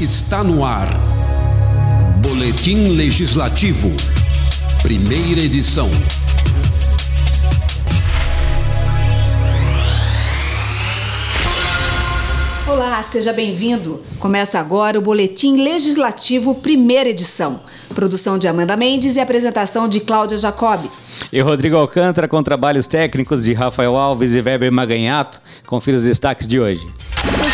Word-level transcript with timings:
está 0.00 0.44
no 0.44 0.64
ar. 0.64 0.88
Boletim 2.22 2.90
Legislativo. 2.90 3.90
Primeira 4.80 5.40
edição. 5.40 5.90
Olá, 12.68 13.02
seja 13.02 13.32
bem-vindo. 13.32 14.00
Começa 14.20 14.60
agora 14.60 14.96
o 14.98 15.02
Boletim 15.02 15.56
Legislativo, 15.56 16.54
primeira 16.54 17.08
edição. 17.08 17.60
Produção 17.92 18.38
de 18.38 18.46
Amanda 18.46 18.76
Mendes 18.76 19.16
e 19.16 19.20
apresentação 19.20 19.88
de 19.88 19.98
Cláudia 19.98 20.38
Jacobi. 20.38 20.88
E 21.32 21.40
Rodrigo 21.40 21.76
Alcântara 21.76 22.28
com 22.28 22.40
trabalhos 22.40 22.86
técnicos 22.86 23.42
de 23.42 23.52
Rafael 23.52 23.96
Alves 23.96 24.32
e 24.32 24.40
Weber 24.40 24.70
Maganhato. 24.70 25.40
Confira 25.66 25.96
os 25.96 26.04
destaques 26.04 26.46
de 26.46 26.60
hoje. 26.60 26.86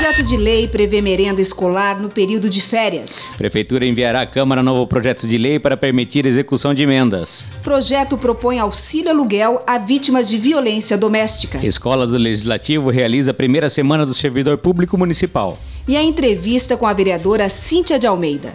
Projeto 0.04 0.22
de 0.22 0.36
lei 0.36 0.68
prevê 0.68 1.00
merenda 1.00 1.40
escolar 1.40 1.98
no 1.98 2.10
período 2.10 2.50
de 2.50 2.60
férias. 2.60 3.36
Prefeitura 3.38 3.86
enviará 3.86 4.20
à 4.20 4.26
Câmara 4.26 4.62
novo 4.62 4.86
projeto 4.86 5.26
de 5.26 5.38
lei 5.38 5.58
para 5.58 5.78
permitir 5.78 6.26
execução 6.26 6.74
de 6.74 6.82
emendas. 6.82 7.46
Projeto 7.62 8.18
propõe 8.18 8.58
auxílio 8.58 9.08
aluguel 9.10 9.60
a 9.66 9.78
vítimas 9.78 10.28
de 10.28 10.36
violência 10.36 10.98
doméstica. 10.98 11.58
Escola 11.66 12.06
do 12.06 12.18
Legislativo 12.18 12.90
realiza 12.90 13.30
a 13.30 13.34
primeira 13.34 13.70
semana 13.70 14.04
do 14.04 14.12
servidor 14.12 14.58
público 14.58 14.98
municipal. 14.98 15.58
E 15.88 15.96
a 15.96 16.02
entrevista 16.02 16.76
com 16.76 16.86
a 16.86 16.92
vereadora 16.92 17.48
Cíntia 17.48 17.98
de 17.98 18.06
Almeida. 18.06 18.52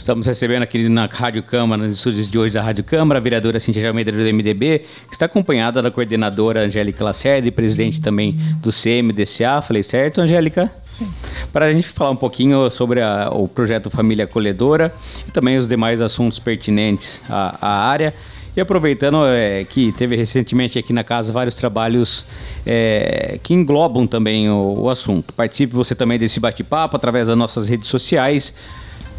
Estamos 0.00 0.26
recebendo 0.26 0.62
aqui 0.62 0.88
na 0.88 1.04
Rádio 1.04 1.42
Câmara, 1.42 1.82
nos 1.82 1.98
estúdios 1.98 2.30
de 2.30 2.38
hoje 2.38 2.54
da 2.54 2.62
Rádio 2.62 2.82
Câmara, 2.82 3.18
a 3.18 3.22
vereadora 3.22 3.60
Cintia 3.60 3.86
Almeida 3.86 4.10
do 4.10 4.18
MDB, 4.18 4.78
que 5.06 5.12
está 5.12 5.26
acompanhada 5.26 5.82
da 5.82 5.90
coordenadora 5.90 6.60
Angélica 6.60 7.04
Lacerda 7.04 7.46
e 7.46 7.50
presidente 7.50 8.00
também 8.00 8.34
do 8.62 8.70
CMDCA. 8.72 9.60
Falei 9.60 9.82
certo, 9.82 10.22
Angélica? 10.22 10.72
Sim. 10.86 11.06
Para 11.52 11.66
a 11.66 11.72
gente 11.74 11.86
falar 11.86 12.12
um 12.12 12.16
pouquinho 12.16 12.70
sobre 12.70 13.02
a, 13.02 13.28
o 13.30 13.46
projeto 13.46 13.90
Família 13.90 14.24
Acolhedora 14.24 14.90
e 15.28 15.30
também 15.30 15.58
os 15.58 15.68
demais 15.68 16.00
assuntos 16.00 16.38
pertinentes 16.38 17.20
à, 17.28 17.58
à 17.60 17.86
área. 17.86 18.14
E 18.56 18.60
aproveitando 18.60 19.26
é, 19.26 19.64
que 19.64 19.92
teve 19.92 20.16
recentemente 20.16 20.78
aqui 20.78 20.94
na 20.94 21.04
casa 21.04 21.30
vários 21.30 21.56
trabalhos 21.56 22.24
é, 22.64 23.38
que 23.42 23.52
englobam 23.52 24.06
também 24.06 24.48
o, 24.48 24.80
o 24.80 24.88
assunto. 24.88 25.32
Participe 25.34 25.74
você 25.74 25.94
também 25.94 26.18
desse 26.18 26.40
bate-papo 26.40 26.96
através 26.96 27.26
das 27.28 27.36
nossas 27.36 27.68
redes 27.68 27.88
sociais. 27.88 28.54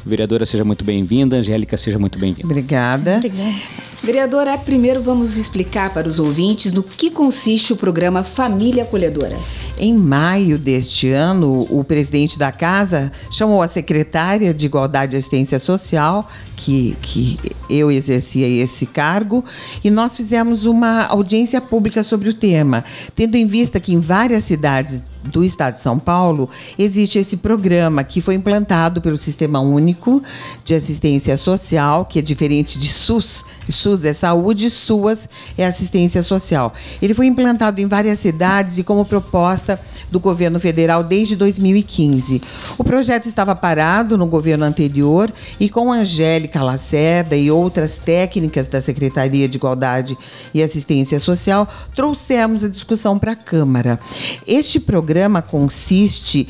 Vereadora, 0.05 0.45
seja 0.45 0.63
muito 0.63 0.83
bem-vinda. 0.83 1.37
Angélica, 1.37 1.77
seja 1.77 1.99
muito 1.99 2.17
bem-vinda. 2.17 2.47
Obrigada. 2.47 3.17
Obrigada. 3.17 3.81
Vereadora, 4.03 4.57
primeiro 4.57 4.99
vamos 4.99 5.37
explicar 5.37 5.93
para 5.93 6.07
os 6.07 6.17
ouvintes 6.17 6.73
no 6.73 6.81
que 6.81 7.11
consiste 7.11 7.71
o 7.71 7.75
programa 7.75 8.23
Família 8.23 8.81
Acolhedora. 8.81 9.37
Em 9.77 9.93
maio 9.93 10.57
deste 10.57 11.11
ano, 11.11 11.67
o 11.69 11.83
presidente 11.83 12.37
da 12.37 12.51
casa 12.51 13.11
chamou 13.29 13.61
a 13.61 13.67
secretária 13.67 14.55
de 14.55 14.65
Igualdade 14.65 15.15
e 15.15 15.19
Assistência 15.19 15.59
Social, 15.59 16.27
que, 16.57 16.97
que 16.99 17.37
eu 17.69 17.91
exercia 17.91 18.47
esse 18.47 18.87
cargo, 18.87 19.45
e 19.83 19.91
nós 19.91 20.17
fizemos 20.17 20.65
uma 20.65 21.05
audiência 21.05 21.61
pública 21.61 22.03
sobre 22.03 22.27
o 22.27 22.33
tema, 22.33 22.83
tendo 23.15 23.35
em 23.35 23.45
vista 23.45 23.79
que 23.79 23.93
em 23.93 23.99
várias 23.99 24.43
cidades 24.45 25.03
do 25.23 25.43
Estado 25.43 25.75
de 25.75 25.81
São 25.81 25.99
Paulo, 25.99 26.49
existe 26.77 27.19
esse 27.19 27.37
programa 27.37 28.03
que 28.03 28.21
foi 28.21 28.35
implantado 28.35 29.01
pelo 29.01 29.17
Sistema 29.17 29.59
Único 29.59 30.21
de 30.63 30.73
Assistência 30.73 31.37
Social, 31.37 32.05
que 32.05 32.19
é 32.19 32.21
diferente 32.21 32.79
de 32.79 32.87
SUS. 32.87 33.45
SUS 33.69 34.05
é 34.05 34.13
saúde, 34.13 34.69
SUAS 34.69 35.27
é 35.57 35.65
assistência 35.65 36.23
social. 36.23 36.73
Ele 37.01 37.13
foi 37.13 37.27
implantado 37.27 37.79
em 37.79 37.87
várias 37.87 38.19
cidades 38.19 38.77
e 38.77 38.83
como 38.83 39.05
proposta 39.05 39.79
do 40.09 40.19
governo 40.19 40.59
federal 40.59 41.03
desde 41.03 41.35
2015. 41.35 42.41
O 42.77 42.83
projeto 42.83 43.27
estava 43.27 43.55
parado 43.55 44.17
no 44.17 44.25
governo 44.25 44.65
anterior 44.65 45.31
e 45.59 45.69
com 45.69 45.91
Angélica 45.91 46.63
Lacerda 46.63 47.35
e 47.35 47.51
outras 47.51 47.97
técnicas 47.97 48.67
da 48.67 48.81
Secretaria 48.81 49.47
de 49.47 49.57
Igualdade 49.57 50.17
e 50.53 50.61
Assistência 50.61 51.19
Social, 51.19 51.67
trouxemos 51.95 52.63
a 52.63 52.69
discussão 52.69 53.17
para 53.17 53.33
a 53.33 53.35
Câmara. 53.35 53.99
Este 54.45 54.79
programa 54.79 55.41
consiste 55.41 56.47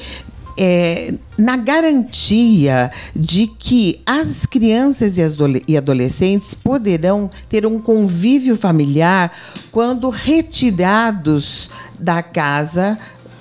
é, 0.63 1.15
na 1.35 1.57
garantia 1.57 2.91
de 3.15 3.47
que 3.47 3.99
as 4.05 4.45
crianças 4.45 5.15
e 5.67 5.75
adolescentes 5.75 6.53
poderão 6.53 7.31
ter 7.49 7.65
um 7.65 7.79
convívio 7.79 8.55
familiar 8.55 9.31
quando 9.71 10.11
retirados 10.11 11.67
da 11.97 12.21
casa 12.21 12.95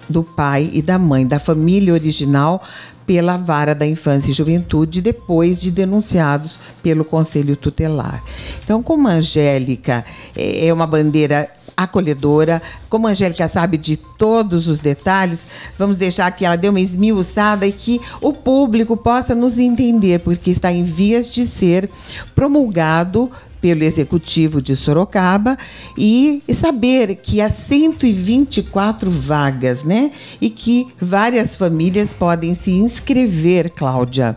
do 0.09 0.23
pai 0.23 0.71
e 0.73 0.81
da 0.81 0.99
mãe, 0.99 1.27
da 1.27 1.39
família 1.39 1.93
original, 1.93 2.63
pela 3.07 3.37
vara 3.37 3.75
da 3.75 3.87
infância 3.87 4.31
e 4.31 4.35
juventude, 4.35 5.03
depois 5.03 5.61
de 5.61 5.71
denunciados 5.71 6.59
pelo 6.83 7.05
conselho 7.05 7.55
tutelar. 7.55 8.25
Então, 8.65 8.83
como 8.83 9.09
a 9.09 9.13
Angélica 9.13 10.07
é, 10.35 10.69
é 10.69 10.73
uma 10.73 10.87
bandeira 10.87 11.51
acolhedora. 11.83 12.63
Como 12.89 13.07
a 13.07 13.11
Angélica 13.11 13.49
sabe 13.49 13.77
de 13.77 13.97
todos 13.97 14.69
os 14.69 14.81
detalhes, 14.81 15.47
vamos 15.79 15.97
deixar 15.97 16.31
que 16.33 16.45
ela 16.45 16.57
dê 16.57 16.69
uma 16.69 16.81
esmiuçada 16.81 17.67
e 17.67 17.73
que 17.73 18.01
o 18.21 18.33
público 18.33 18.97
possa 18.97 19.35
nos 19.35 19.59
entender, 19.59 20.21
porque 20.21 20.51
está 20.51 20.73
em 20.73 20.85
vias 20.85 21.29
de 21.29 21.47
ser 21.47 21.91
promulgado 22.35 23.31
pelo 23.61 23.85
Executivo 23.85 24.63
de 24.63 24.75
Sorocaba 24.75 25.57
e 25.97 26.43
saber 26.53 27.17
que 27.17 27.41
há 27.41 27.49
124 27.49 29.11
vagas, 29.11 29.85
né? 29.85 30.11
E 30.41 30.49
que 30.49 30.89
várias 31.01 31.57
famílias 31.57 32.15
podem 32.15 32.55
se 32.55 32.71
inscrever, 32.71 33.71
Cláudia, 33.71 34.37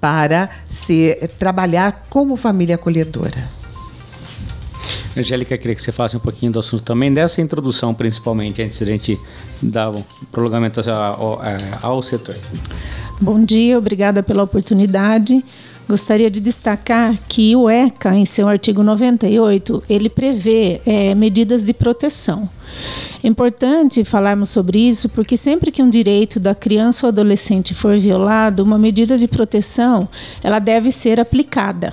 para 0.00 0.50
ser, 0.68 1.28
trabalhar 1.38 2.06
como 2.10 2.36
família 2.36 2.74
acolhedora. 2.74 3.63
Angélica, 5.16 5.56
queria 5.56 5.76
que 5.76 5.82
você 5.82 5.92
falasse 5.92 6.16
um 6.16 6.20
pouquinho 6.20 6.52
do 6.52 6.58
assunto 6.58 6.82
também, 6.82 7.12
dessa 7.12 7.40
introdução 7.40 7.94
principalmente, 7.94 8.62
antes 8.62 8.80
da 8.80 8.86
gente 8.86 9.18
dar 9.62 9.90
um 9.90 10.02
prolongamento 10.32 10.80
ao, 10.90 11.40
ao 11.82 12.02
setor. 12.02 12.36
Bom 13.20 13.44
dia, 13.44 13.78
obrigada 13.78 14.22
pela 14.22 14.42
oportunidade. 14.42 15.44
Gostaria 15.86 16.30
de 16.30 16.40
destacar 16.40 17.14
que 17.28 17.54
o 17.54 17.68
ECA, 17.68 18.14
em 18.14 18.24
seu 18.24 18.48
artigo 18.48 18.82
98, 18.82 19.82
ele 19.88 20.08
prevê 20.08 20.80
é, 20.86 21.14
medidas 21.14 21.62
de 21.62 21.74
proteção. 21.74 22.48
É 23.22 23.28
importante 23.28 24.02
falarmos 24.02 24.48
sobre 24.48 24.78
isso 24.78 25.10
porque 25.10 25.36
sempre 25.36 25.70
que 25.70 25.82
um 25.82 25.90
direito 25.90 26.40
da 26.40 26.54
criança 26.54 27.06
ou 27.06 27.08
adolescente 27.08 27.74
for 27.74 27.98
violado, 27.98 28.62
uma 28.62 28.78
medida 28.78 29.18
de 29.18 29.28
proteção 29.28 30.08
ela 30.42 30.58
deve 30.58 30.90
ser 30.90 31.20
aplicada. 31.20 31.92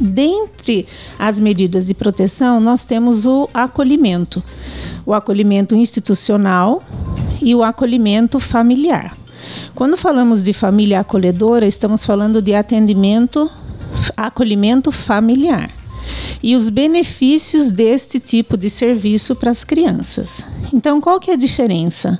Dentre 0.00 0.86
as 1.18 1.38
medidas 1.38 1.86
de 1.86 1.92
proteção, 1.92 2.58
nós 2.58 2.86
temos 2.86 3.26
o 3.26 3.48
acolhimento, 3.52 4.42
o 5.04 5.12
acolhimento 5.12 5.74
institucional 5.74 6.82
e 7.42 7.54
o 7.54 7.62
acolhimento 7.62 8.40
familiar. 8.40 9.16
Quando 9.74 9.96
falamos 9.98 10.42
de 10.42 10.54
família 10.54 11.00
acolhedora, 11.00 11.66
estamos 11.66 12.04
falando 12.04 12.40
de 12.40 12.54
atendimento, 12.54 13.50
acolhimento 14.16 14.90
familiar 14.90 15.70
e 16.42 16.56
os 16.56 16.70
benefícios 16.70 17.70
deste 17.70 18.18
tipo 18.18 18.56
de 18.56 18.70
serviço 18.70 19.34
para 19.36 19.50
as 19.50 19.64
crianças. 19.64 20.44
Então, 20.72 21.00
qual 21.00 21.20
que 21.20 21.30
é 21.30 21.34
a 21.34 21.36
diferença? 21.36 22.18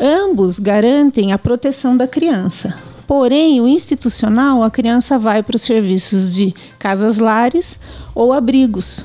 Ambos 0.00 0.58
garantem 0.58 1.32
a 1.32 1.38
proteção 1.38 1.96
da 1.96 2.08
criança. 2.08 2.74
Porém, 3.06 3.60
o 3.60 3.68
institucional, 3.68 4.62
a 4.62 4.70
criança 4.70 5.18
vai 5.18 5.42
para 5.42 5.56
os 5.56 5.62
serviços 5.62 6.34
de 6.34 6.54
casas 6.78 7.18
lares 7.18 7.78
ou 8.14 8.32
abrigos, 8.32 9.04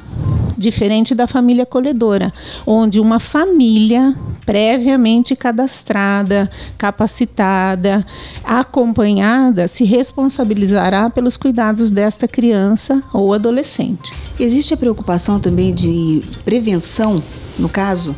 diferente 0.57 1.13
da 1.13 1.27
família 1.27 1.63
acolhedora, 1.63 2.33
onde 2.65 2.99
uma 2.99 3.19
família 3.19 4.15
previamente 4.45 5.35
cadastrada, 5.35 6.49
capacitada, 6.77 8.05
acompanhada, 8.45 9.67
se 9.67 9.83
responsabilizará 9.83 11.09
pelos 11.09 11.35
cuidados 11.35 11.91
desta 11.91 12.29
criança 12.29 13.03
ou 13.13 13.33
adolescente. 13.33 14.09
Existe 14.39 14.73
a 14.73 14.77
preocupação 14.77 15.37
também 15.37 15.73
de 15.75 16.21
prevenção, 16.45 17.21
no 17.59 17.67
caso, 17.67 18.15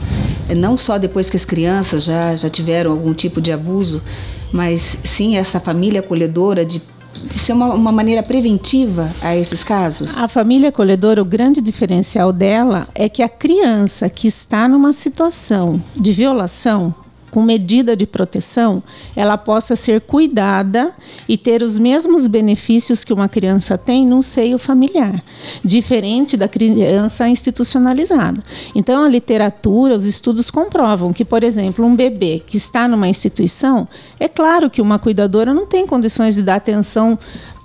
não 0.55 0.77
só 0.77 0.99
depois 0.99 1.31
que 1.31 1.37
as 1.37 1.45
crianças 1.45 2.03
já, 2.03 2.35
já 2.35 2.49
tiveram 2.49 2.91
algum 2.91 3.13
tipo 3.13 3.41
de 3.41 3.51
abuso, 3.51 4.03
mas 4.51 4.99
sim 5.03 5.37
essa 5.37 5.59
família 5.59 5.99
acolhedora 5.99 6.65
de 6.65 6.81
de 7.11 7.33
ser 7.33 7.53
uma, 7.53 7.73
uma, 7.73 7.91
maneira 7.91 8.23
preventiva 8.23 9.09
a 9.21 9.35
esses 9.35 9.63
casos? 9.63 10.17
A 10.17 10.27
família 10.27 10.69
acolhedora, 10.69 11.21
o 11.21 11.25
grande 11.25 11.59
diferencial 11.59 12.31
dela 12.31 12.87
é 12.93 13.09
que 13.09 13.21
a 13.21 13.27
criança 13.27 14.09
que 14.09 14.27
está 14.27 14.67
numa 14.67 14.93
situação 14.93 15.81
de 15.95 16.11
violação, 16.11 16.93
com 17.29 17.41
medida 17.41 17.95
de 17.95 18.05
proteção, 18.05 18.81
ela 19.15 19.37
possa 19.37 19.75
ser 19.75 20.01
cuidada 20.01 20.93
e 21.27 21.37
ter 21.37 21.63
os 21.63 21.77
mesmos 21.77 22.27
benefícios 22.27 23.03
que 23.03 23.13
uma 23.13 23.29
criança 23.29 23.77
tem 23.77 24.05
no 24.05 24.21
seio 24.21 24.57
familiar, 24.57 25.23
diferente 25.63 26.35
da 26.35 26.47
criança 26.47 27.27
institucionalizada. 27.27 28.43
Então, 28.75 29.03
a 29.03 29.09
literatura, 29.09 29.95
os 29.95 30.05
estudos 30.05 30.49
comprovam 30.49 31.13
que, 31.13 31.25
por 31.25 31.43
exemplo, 31.43 31.85
um 31.85 31.95
bebê 31.95 32.41
que 32.45 32.57
está 32.57 32.87
numa 32.87 33.07
instituição, 33.07 33.87
é 34.19 34.27
claro 34.27 34.69
que 34.69 34.81
uma 34.81 34.99
cuidadora 34.99 35.53
não 35.53 35.65
tem 35.65 35.85
condições 35.85 36.35
de 36.35 36.43
dar 36.43 36.55
atenção 36.55 37.17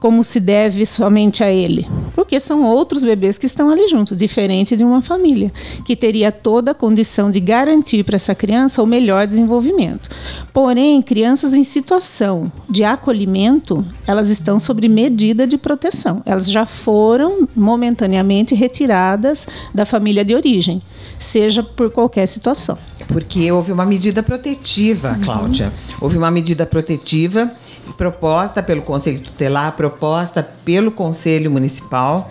como 0.04 0.22
se 0.22 0.38
deve 0.38 0.84
somente 0.84 1.42
a 1.42 1.50
ele, 1.50 1.88
porque 2.14 2.38
são 2.38 2.62
outros 2.62 3.02
bebês 3.02 3.38
que 3.38 3.46
estão 3.46 3.70
ali 3.70 3.88
junto, 3.88 4.14
diferente 4.14 4.76
de 4.76 4.84
uma 4.84 5.00
família, 5.00 5.50
que 5.82 5.96
teria 5.96 6.30
toda 6.30 6.72
a 6.72 6.74
condição 6.74 7.30
de 7.30 7.40
garantir 7.40 8.04
para 8.04 8.16
essa 8.16 8.34
criança 8.34 8.82
o 8.82 8.86
melhor 8.86 9.26
desenvolvimento. 9.26 10.10
Porém, 10.52 11.00
crianças 11.00 11.54
em 11.54 11.64
situação 11.64 12.52
de 12.68 12.84
acolhimento, 12.84 13.82
elas 14.06 14.28
estão 14.28 14.60
sob 14.60 14.86
medida 14.88 15.46
de 15.46 15.56
proteção. 15.56 16.20
Elas 16.26 16.50
já 16.50 16.66
foram 16.66 17.48
momentaneamente 17.56 18.54
retiradas 18.54 19.48
da 19.72 19.86
família 19.86 20.22
de 20.22 20.34
origem, 20.34 20.82
seja 21.18 21.62
por 21.62 21.90
qualquer 21.90 22.26
situação. 22.26 22.76
Porque 23.08 23.50
houve 23.52 23.72
uma 23.72 23.84
medida 23.84 24.22
protetiva, 24.22 25.18
Cláudia. 25.22 25.66
Uhum. 25.66 25.96
Houve 26.02 26.18
uma 26.18 26.30
medida 26.30 26.64
protetiva 26.64 27.50
proposta 27.96 28.62
pelo 28.62 28.82
Conselho 28.82 29.20
Tutelar, 29.20 29.72
proposta 29.72 30.42
pelo 30.42 30.90
Conselho 30.90 31.50
Municipal. 31.50 32.28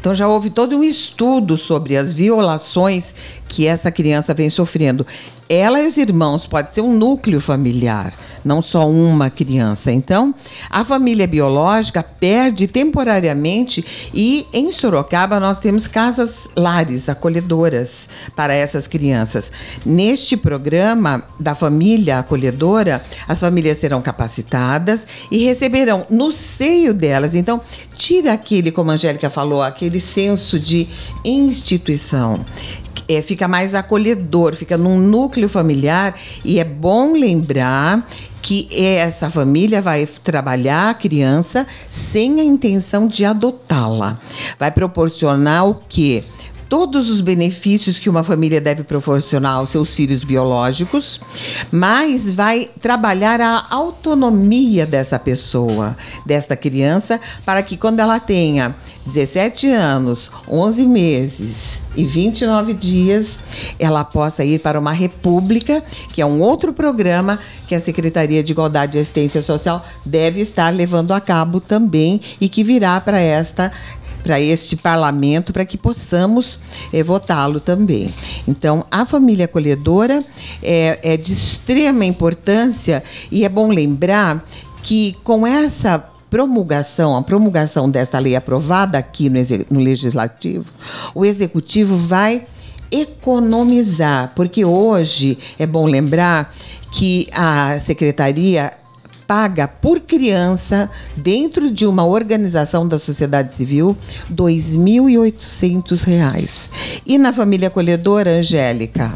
Então 0.00 0.14
já 0.14 0.26
houve 0.26 0.48
todo 0.48 0.76
um 0.76 0.82
estudo 0.82 1.58
sobre 1.58 1.96
as 1.96 2.12
violações 2.12 3.14
que 3.46 3.66
essa 3.66 3.90
criança 3.90 4.32
vem 4.32 4.48
sofrendo 4.48 5.06
ela 5.50 5.80
e 5.82 5.88
os 5.88 5.96
irmãos, 5.96 6.46
pode 6.46 6.72
ser 6.72 6.80
um 6.80 6.96
núcleo 6.96 7.40
familiar, 7.40 8.14
não 8.44 8.62
só 8.62 8.88
uma 8.88 9.28
criança. 9.28 9.90
Então, 9.90 10.32
a 10.70 10.84
família 10.84 11.26
biológica 11.26 12.04
perde 12.04 12.68
temporariamente 12.68 13.84
e 14.14 14.46
em 14.52 14.70
Sorocaba 14.70 15.40
nós 15.40 15.58
temos 15.58 15.88
casas 15.88 16.48
lares 16.56 17.08
acolhedoras 17.08 18.08
para 18.36 18.54
essas 18.54 18.86
crianças. 18.86 19.50
Neste 19.84 20.36
programa 20.36 21.20
da 21.40 21.56
família 21.56 22.20
acolhedora, 22.20 23.02
as 23.26 23.40
famílias 23.40 23.78
serão 23.78 24.00
capacitadas 24.00 25.04
e 25.32 25.44
receberão 25.44 26.06
no 26.08 26.30
seio 26.30 26.94
delas. 26.94 27.34
Então, 27.34 27.60
tira 27.96 28.32
aquele, 28.32 28.70
como 28.70 28.92
a 28.92 28.94
Angélica 28.94 29.28
falou, 29.28 29.62
aquele 29.64 29.98
senso 29.98 30.60
de 30.60 30.86
instituição 31.24 32.44
é, 33.10 33.22
fica 33.22 33.48
mais 33.48 33.74
acolhedor, 33.74 34.54
fica 34.54 34.78
num 34.78 34.96
núcleo 34.96 35.48
familiar 35.48 36.14
e 36.44 36.60
é 36.60 36.64
bom 36.64 37.12
lembrar 37.12 38.06
que 38.40 38.68
essa 38.72 39.28
família 39.28 39.82
vai 39.82 40.06
trabalhar 40.06 40.90
a 40.90 40.94
criança 40.94 41.66
sem 41.90 42.40
a 42.40 42.44
intenção 42.44 43.08
de 43.08 43.24
adotá-la. 43.24 44.18
Vai 44.58 44.70
proporcionar 44.70 45.68
o 45.68 45.74
quê? 45.88 46.22
todos 46.68 47.10
os 47.10 47.20
benefícios 47.20 47.98
que 47.98 48.08
uma 48.08 48.22
família 48.22 48.60
deve 48.60 48.84
proporcionar 48.84 49.54
aos 49.54 49.70
seus 49.70 49.92
filhos 49.92 50.22
biológicos, 50.22 51.20
mas 51.68 52.32
vai 52.32 52.70
trabalhar 52.80 53.40
a 53.40 53.66
autonomia 53.70 54.86
dessa 54.86 55.18
pessoa, 55.18 55.96
desta 56.24 56.56
criança, 56.56 57.18
para 57.44 57.60
que 57.64 57.76
quando 57.76 57.98
ela 57.98 58.20
tenha 58.20 58.76
17 59.04 59.66
anos, 59.66 60.30
11 60.48 60.86
meses 60.86 61.79
e 61.96 62.04
29 62.04 62.74
dias, 62.74 63.26
ela 63.78 64.04
possa 64.04 64.44
ir 64.44 64.60
para 64.60 64.78
uma 64.78 64.92
república, 64.92 65.82
que 66.12 66.22
é 66.22 66.26
um 66.26 66.40
outro 66.40 66.72
programa 66.72 67.38
que 67.66 67.74
a 67.74 67.80
Secretaria 67.80 68.42
de 68.42 68.52
Igualdade 68.52 68.96
e 68.96 69.00
Assistência 69.00 69.42
Social 69.42 69.84
deve 70.04 70.40
estar 70.40 70.72
levando 70.72 71.12
a 71.12 71.20
cabo 71.20 71.60
também 71.60 72.20
e 72.40 72.48
que 72.48 72.62
virá 72.62 73.00
para 73.00 73.18
esta 73.18 73.72
para 74.22 74.38
este 74.38 74.76
parlamento 74.76 75.50
para 75.50 75.64
que 75.64 75.78
possamos 75.78 76.58
é, 76.92 77.02
votá-lo 77.02 77.58
também. 77.58 78.12
Então, 78.46 78.84
a 78.90 79.06
família 79.06 79.46
acolhedora 79.46 80.22
é, 80.62 80.98
é 81.02 81.16
de 81.16 81.32
extrema 81.32 82.04
importância 82.04 83.02
e 83.32 83.46
é 83.46 83.48
bom 83.48 83.70
lembrar 83.70 84.44
que 84.82 85.16
com 85.24 85.46
essa 85.46 86.04
promulgação, 86.30 87.16
a 87.16 87.22
promulgação 87.22 87.90
desta 87.90 88.18
lei 88.18 88.36
aprovada 88.36 88.96
aqui 88.96 89.28
no, 89.28 89.40
no 89.68 89.80
Legislativo, 89.80 90.66
o 91.14 91.24
Executivo 91.24 91.96
vai 91.96 92.44
economizar, 92.90 94.32
porque 94.34 94.64
hoje 94.64 95.38
é 95.58 95.66
bom 95.66 95.84
lembrar 95.86 96.54
que 96.92 97.28
a 97.32 97.78
Secretaria 97.78 98.72
paga 99.26 99.68
por 99.68 100.00
criança, 100.00 100.90
dentro 101.16 101.70
de 101.70 101.86
uma 101.86 102.04
organização 102.04 102.88
da 102.88 102.98
sociedade 102.98 103.54
civil, 103.54 103.96
R$ 104.28 104.34
2.800. 104.34 106.68
E 107.06 107.16
na 107.16 107.32
família 107.32 107.68
acolhedora, 107.68 108.38
Angélica? 108.38 109.14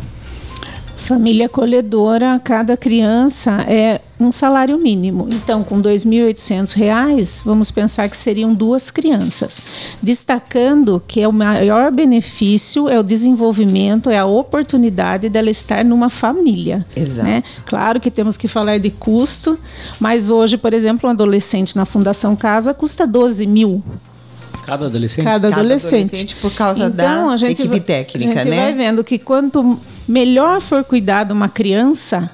Família 1.05 1.47
acolhedora, 1.47 2.41
cada 2.43 2.79
criança 2.79 3.61
é 3.69 4.01
um 4.19 4.33
salário 4.33 4.79
mínimo. 4.79 5.29
Então, 5.31 5.63
com 5.63 5.77
R$ 5.77 5.83
2.800, 5.83 7.45
vamos 7.45 7.71
pensar 7.71 8.09
que 8.09 8.17
seriam 8.17 8.55
duas 8.55 8.91
crianças. 8.91 9.63
Destacando 10.03 11.03
que 11.07 11.21
é 11.21 11.29
o 11.29 11.33
maior 11.33 11.93
benefício 11.93 12.89
é 12.89 12.99
o 12.99 13.03
desenvolvimento, 13.03 14.09
é 14.09 14.17
a 14.17 14.25
oportunidade 14.25 15.29
dela 15.29 15.51
estar 15.51 15.85
numa 15.85 16.09
família. 16.09 16.87
Exato. 16.97 17.29
Né? 17.29 17.45
Claro 17.67 18.01
que 18.01 18.11
temos 18.11 18.39
que 18.39 18.49
falar 18.49 18.79
de 18.79 18.89
custo, 18.89 19.59
mas 20.01 20.31
hoje, 20.31 20.57
por 20.57 20.73
exemplo, 20.73 21.07
um 21.07 21.13
adolescente 21.13 21.77
na 21.77 21.85
Fundação 21.85 22.35
Casa 22.35 22.73
custa 22.73 23.07
12 23.07 23.47
mil. 23.47 23.83
Cada 24.65 24.87
adolescente? 24.87 25.25
Cada 25.25 25.49
adolescente. 25.49 25.93
Cada 25.93 26.01
adolescente 26.01 26.37
por 26.37 26.53
causa 26.53 26.87
então, 26.87 27.37
da 27.37 27.51
equipe 27.51 27.69
vai, 27.69 27.81
técnica, 27.81 28.35
né? 28.35 28.41
A 28.41 28.45
gente 28.45 28.51
né? 28.51 28.63
vai 28.63 28.75
vendo 28.75 29.05
que 29.05 29.19
quanto 29.19 29.79
melhor 30.09 30.61
for 30.61 30.83
cuidado 30.83 31.33
uma 31.33 31.49
criança, 31.49 32.31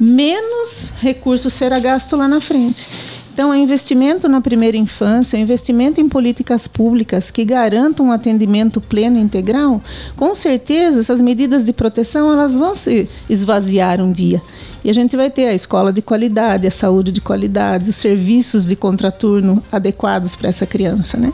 menos 0.00 0.92
recurso 1.00 1.50
será 1.50 1.78
gasto 1.78 2.16
lá 2.16 2.26
na 2.26 2.40
frente. 2.40 2.88
Então, 3.34 3.52
é 3.52 3.58
investimento 3.58 4.28
na 4.28 4.40
primeira 4.40 4.76
infância, 4.76 5.36
investimento 5.36 6.00
em 6.00 6.08
políticas 6.08 6.68
públicas 6.68 7.32
que 7.32 7.44
garantam 7.44 8.06
um 8.06 8.12
atendimento 8.12 8.80
pleno 8.80 9.18
e 9.18 9.20
integral, 9.20 9.82
com 10.14 10.32
certeza 10.36 11.00
essas 11.00 11.20
medidas 11.20 11.64
de 11.64 11.72
proteção 11.72 12.32
elas 12.32 12.54
vão 12.54 12.76
se 12.76 13.08
esvaziar 13.28 14.00
um 14.00 14.12
dia. 14.12 14.40
E 14.84 14.90
a 14.90 14.92
gente 14.92 15.16
vai 15.16 15.30
ter 15.30 15.48
a 15.48 15.52
escola 15.52 15.92
de 15.92 16.00
qualidade, 16.00 16.64
a 16.64 16.70
saúde 16.70 17.10
de 17.10 17.20
qualidade, 17.20 17.90
os 17.90 17.96
serviços 17.96 18.66
de 18.66 18.76
contraturno 18.76 19.60
adequados 19.72 20.36
para 20.36 20.48
essa 20.48 20.64
criança, 20.64 21.16
né? 21.16 21.32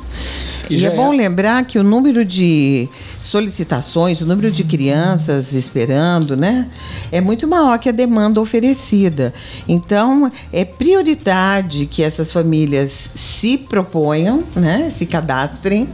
E, 0.70 0.78
e 0.78 0.86
é 0.86 0.90
bom 0.96 1.12
é... 1.12 1.16
lembrar 1.18 1.66
que 1.66 1.78
o 1.78 1.82
número 1.82 2.24
de 2.24 2.88
solicitações, 3.30 4.20
o 4.20 4.26
número 4.26 4.50
de 4.50 4.64
crianças 4.64 5.52
esperando, 5.52 6.36
né, 6.36 6.68
é 7.12 7.20
muito 7.20 7.46
maior 7.46 7.78
que 7.78 7.88
a 7.88 7.92
demanda 7.92 8.40
oferecida. 8.40 9.32
Então, 9.68 10.30
é 10.52 10.64
prioridade 10.64 11.86
que 11.86 12.02
essas 12.02 12.32
famílias 12.32 13.08
se 13.14 13.56
proponham, 13.56 14.42
né, 14.56 14.92
se 14.98 15.06
cadastrem, 15.06 15.88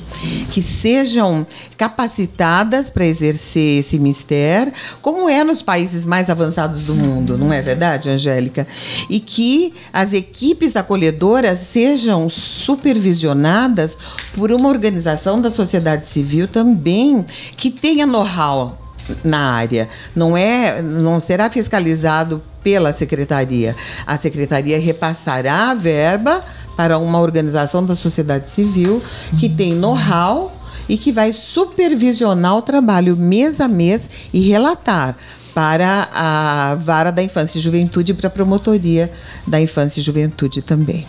que 0.50 0.62
sejam 0.62 1.46
capacitadas 1.76 2.88
para 2.88 3.04
exercer 3.04 3.80
esse 3.80 3.98
mistério, 3.98 4.72
como 5.02 5.28
é 5.28 5.44
nos 5.44 5.60
países 5.60 6.06
mais 6.06 6.30
avançados 6.30 6.84
do 6.84 6.94
mundo, 6.94 7.36
não 7.36 7.52
é 7.52 7.60
verdade, 7.60 8.08
Angélica? 8.08 8.66
E 9.10 9.20
que 9.20 9.74
as 9.92 10.14
equipes 10.14 10.74
acolhedoras 10.74 11.58
sejam 11.58 12.30
supervisionadas 12.30 13.94
por 14.34 14.50
uma 14.50 14.70
organização 14.70 15.40
da 15.40 15.50
sociedade 15.50 16.06
civil 16.06 16.48
também 16.48 17.25
que 17.56 17.70
tenha 17.70 18.06
know-how 18.06 18.78
na 19.22 19.52
área. 19.52 19.88
Não 20.14 20.36
é, 20.36 20.82
não 20.82 21.20
será 21.20 21.48
fiscalizado 21.50 22.42
pela 22.62 22.92
secretaria. 22.92 23.76
A 24.06 24.16
secretaria 24.16 24.78
repassará 24.78 25.70
a 25.70 25.74
verba 25.74 26.44
para 26.76 26.98
uma 26.98 27.20
organização 27.20 27.84
da 27.84 27.96
sociedade 27.96 28.50
civil 28.50 29.02
que 29.38 29.48
tem 29.48 29.74
know-how 29.74 30.52
e 30.88 30.96
que 30.96 31.10
vai 31.10 31.32
supervisionar 31.32 32.56
o 32.56 32.62
trabalho 32.62 33.16
mês 33.16 33.60
a 33.60 33.68
mês 33.68 34.08
e 34.32 34.40
relatar 34.48 35.16
para 35.54 36.06
a 36.12 36.74
vara 36.74 37.10
da 37.10 37.22
infância 37.22 37.58
e 37.58 37.62
juventude 37.62 38.12
e 38.12 38.14
para 38.14 38.26
a 38.26 38.30
promotoria 38.30 39.10
da 39.46 39.58
infância 39.58 40.00
e 40.00 40.02
juventude 40.02 40.60
também. 40.60 41.06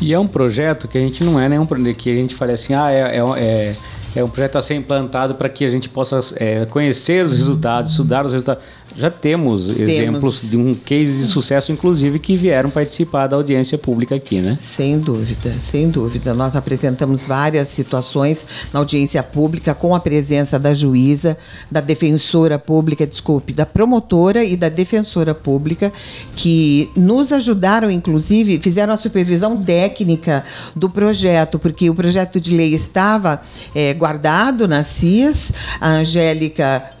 E 0.00 0.14
é 0.14 0.18
um 0.18 0.28
projeto 0.28 0.86
que 0.86 0.96
a 0.96 1.00
gente 1.00 1.24
não 1.24 1.38
é 1.38 1.48
nenhum 1.48 1.66
que 1.66 2.08
a 2.08 2.14
gente 2.14 2.32
fale 2.34 2.52
assim, 2.52 2.74
ah, 2.74 2.92
é, 2.92 3.16
é, 3.16 3.20
é 3.38 3.76
é 4.16 4.24
um 4.24 4.28
projeto 4.28 4.56
a 4.56 4.62
ser 4.62 4.74
implantado 4.74 5.34
para 5.34 5.48
que 5.48 5.64
a 5.64 5.68
gente 5.68 5.88
possa 5.88 6.20
é, 6.36 6.64
conhecer 6.66 7.24
os 7.24 7.32
resultados, 7.32 7.92
estudar 7.92 8.24
os 8.24 8.32
resultados. 8.32 8.62
Já 8.98 9.10
temos, 9.10 9.66
temos, 9.66 9.78
exemplos 9.78 10.40
de 10.42 10.56
um 10.56 10.74
case 10.74 11.18
de 11.18 11.24
sucesso, 11.24 11.70
inclusive, 11.70 12.18
que 12.18 12.36
vieram 12.36 12.68
participar 12.68 13.28
da 13.28 13.36
audiência 13.36 13.78
pública 13.78 14.16
aqui, 14.16 14.40
né? 14.40 14.58
Sem 14.60 14.98
dúvida, 14.98 15.54
sem 15.70 15.88
dúvida. 15.88 16.34
Nós 16.34 16.56
apresentamos 16.56 17.24
várias 17.24 17.68
situações 17.68 18.44
na 18.72 18.80
audiência 18.80 19.22
pública 19.22 19.72
com 19.72 19.94
a 19.94 20.00
presença 20.00 20.58
da 20.58 20.74
juíza, 20.74 21.38
da 21.70 21.80
defensora 21.80 22.58
pública, 22.58 23.06
desculpe, 23.06 23.52
da 23.52 23.64
promotora 23.64 24.42
e 24.42 24.56
da 24.56 24.68
defensora 24.68 25.32
pública, 25.32 25.92
que 26.34 26.90
nos 26.96 27.32
ajudaram, 27.32 27.88
inclusive, 27.88 28.58
fizeram 28.58 28.92
a 28.92 28.98
supervisão 28.98 29.62
técnica 29.62 30.42
do 30.74 30.90
projeto, 30.90 31.56
porque 31.56 31.88
o 31.88 31.94
projeto 31.94 32.40
de 32.40 32.52
lei 32.52 32.74
estava 32.74 33.40
é, 33.72 33.94
guardado 33.94 34.66
nas 34.66 34.88
CIAs, 34.88 35.52
a 35.80 35.88
Angélica 35.90 36.97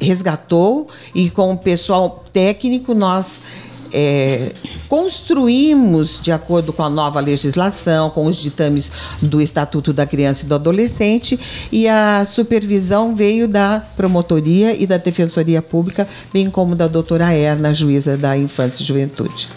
resgatou 0.00 0.88
e 1.14 1.30
com 1.30 1.52
o 1.52 1.58
pessoal 1.58 2.24
técnico 2.32 2.94
nós 2.94 3.40
é, 3.92 4.52
construímos 4.88 6.20
de 6.20 6.32
acordo 6.32 6.72
com 6.72 6.82
a 6.82 6.90
nova 6.90 7.20
legislação, 7.20 8.10
com 8.10 8.26
os 8.26 8.36
ditames 8.36 8.90
do 9.20 9.40
Estatuto 9.40 9.92
da 9.92 10.06
Criança 10.06 10.44
e 10.44 10.48
do 10.48 10.54
Adolescente, 10.54 11.38
e 11.72 11.88
a 11.88 12.26
supervisão 12.26 13.14
veio 13.14 13.48
da 13.48 13.82
promotoria 13.96 14.74
e 14.80 14.86
da 14.86 14.96
Defensoria 14.96 15.62
Pública, 15.62 16.08
bem 16.32 16.50
como 16.50 16.74
da 16.74 16.86
doutora 16.86 17.32
Erna, 17.32 17.72
juíza 17.72 18.16
da 18.16 18.36
Infância 18.36 18.82
e 18.82 18.86
Juventude. 18.86 19.48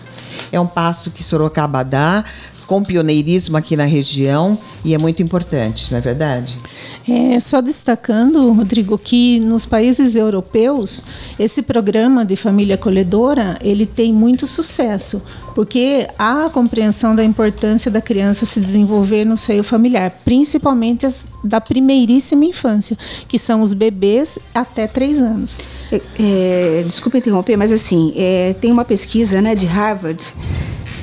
É 0.52 0.60
um 0.60 0.68
passo 0.68 1.12
que 1.12 1.24
Sorocaba 1.24 1.84
dá 1.84 2.26
com 2.72 2.82
pioneirismo 2.82 3.58
aqui 3.58 3.76
na 3.76 3.84
região 3.84 4.58
e 4.86 4.96
é 4.96 4.98
muito 4.98 5.22
importante, 5.22 5.92
não 5.92 5.98
é 5.98 6.02
verdade? 6.02 6.58
É, 7.06 7.38
só 7.42 7.60
destacando, 7.60 8.50
Rodrigo, 8.54 8.98
que 8.98 9.42
nos 9.42 9.66
países 9.66 10.16
europeus 10.16 11.04
esse 11.38 11.62
programa 11.62 12.24
de 12.24 12.38
família 12.38 12.76
acolhedora 12.76 13.60
ele 13.62 13.86
tem 13.86 14.14
muito 14.14 14.48
sucesso, 14.48 15.22
porque 15.54 16.08
há 16.18 16.46
a 16.46 16.50
compreensão 16.50 17.14
da 17.14 17.26
importância 17.26 17.92
da 17.92 18.00
criança 18.00 18.46
se 18.46 18.62
desenvolver 18.62 19.26
no 19.26 19.36
seio 19.36 19.66
familiar, 19.66 20.22
principalmente 20.24 21.06
as 21.06 21.28
da 21.44 21.60
primeiríssima 21.60 22.46
infância, 22.46 22.98
que 23.28 23.38
são 23.38 23.62
os 23.62 23.74
bebês 23.74 24.40
até 24.56 24.88
três 24.88 25.22
anos. 25.22 25.58
É, 25.92 26.02
é, 26.18 26.84
desculpa 26.84 27.18
interromper, 27.18 27.58
mas 27.58 27.70
assim, 27.70 28.14
é, 28.16 28.56
tem 28.62 28.72
uma 28.72 28.86
pesquisa 28.86 29.42
né, 29.42 29.56
de 29.56 29.66
Harvard 29.66 30.24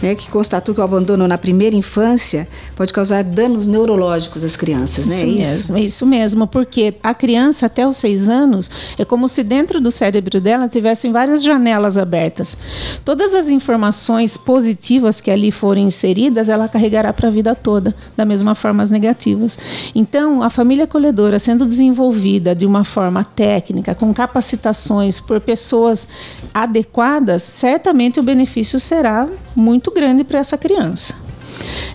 né, 0.02 0.14
que 0.14 0.30
constatou 0.30 0.74
que 0.74 0.80
o 0.80 0.84
abandono 0.84 1.26
na 1.26 1.38
primeira 1.38 1.76
infância 1.76 2.48
pode 2.76 2.92
causar 2.92 3.24
danos 3.24 3.66
neurológicos 3.66 4.44
às 4.44 4.56
crianças, 4.56 5.06
né? 5.06 5.16
Isso, 5.16 5.24
é 5.24 5.28
isso? 5.28 5.72
mesmo, 5.72 5.78
isso 5.78 6.06
mesmo, 6.06 6.46
porque 6.46 6.94
a 7.02 7.14
criança 7.14 7.66
até 7.66 7.86
os 7.86 7.96
seis 7.96 8.28
anos 8.28 8.70
é 8.98 9.04
como 9.04 9.28
se 9.28 9.42
dentro 9.42 9.80
do 9.80 9.90
cérebro 9.90 10.40
dela 10.40 10.68
tivessem 10.68 11.12
várias 11.12 11.42
janelas 11.42 11.96
abertas. 11.96 12.56
Todas 13.04 13.34
as 13.34 13.48
informações 13.48 14.36
positivas 14.36 15.20
que 15.20 15.30
ali 15.30 15.50
forem 15.50 15.86
inseridas, 15.86 16.48
ela 16.48 16.68
carregará 16.68 17.12
para 17.12 17.28
a 17.28 17.30
vida 17.30 17.54
toda, 17.54 17.94
da 18.16 18.24
mesma 18.24 18.54
forma 18.54 18.82
as 18.82 18.90
negativas. 18.90 19.58
Então, 19.94 20.42
a 20.42 20.50
família 20.50 20.84
acolhedora 20.84 21.38
sendo 21.38 21.64
desenvolvida 21.64 22.54
de 22.54 22.66
uma 22.66 22.84
forma 22.84 23.24
técnica, 23.24 23.94
com 23.94 24.12
capacitações 24.12 25.20
por 25.20 25.40
pessoas 25.40 26.08
adequadas, 26.52 27.42
certamente 27.42 28.20
o 28.20 28.22
benefício 28.22 28.78
será 28.78 29.28
muito 29.54 29.87
muito 29.88 29.94
grande 29.94 30.22
para 30.22 30.38
essa 30.38 30.58
criança. 30.58 31.14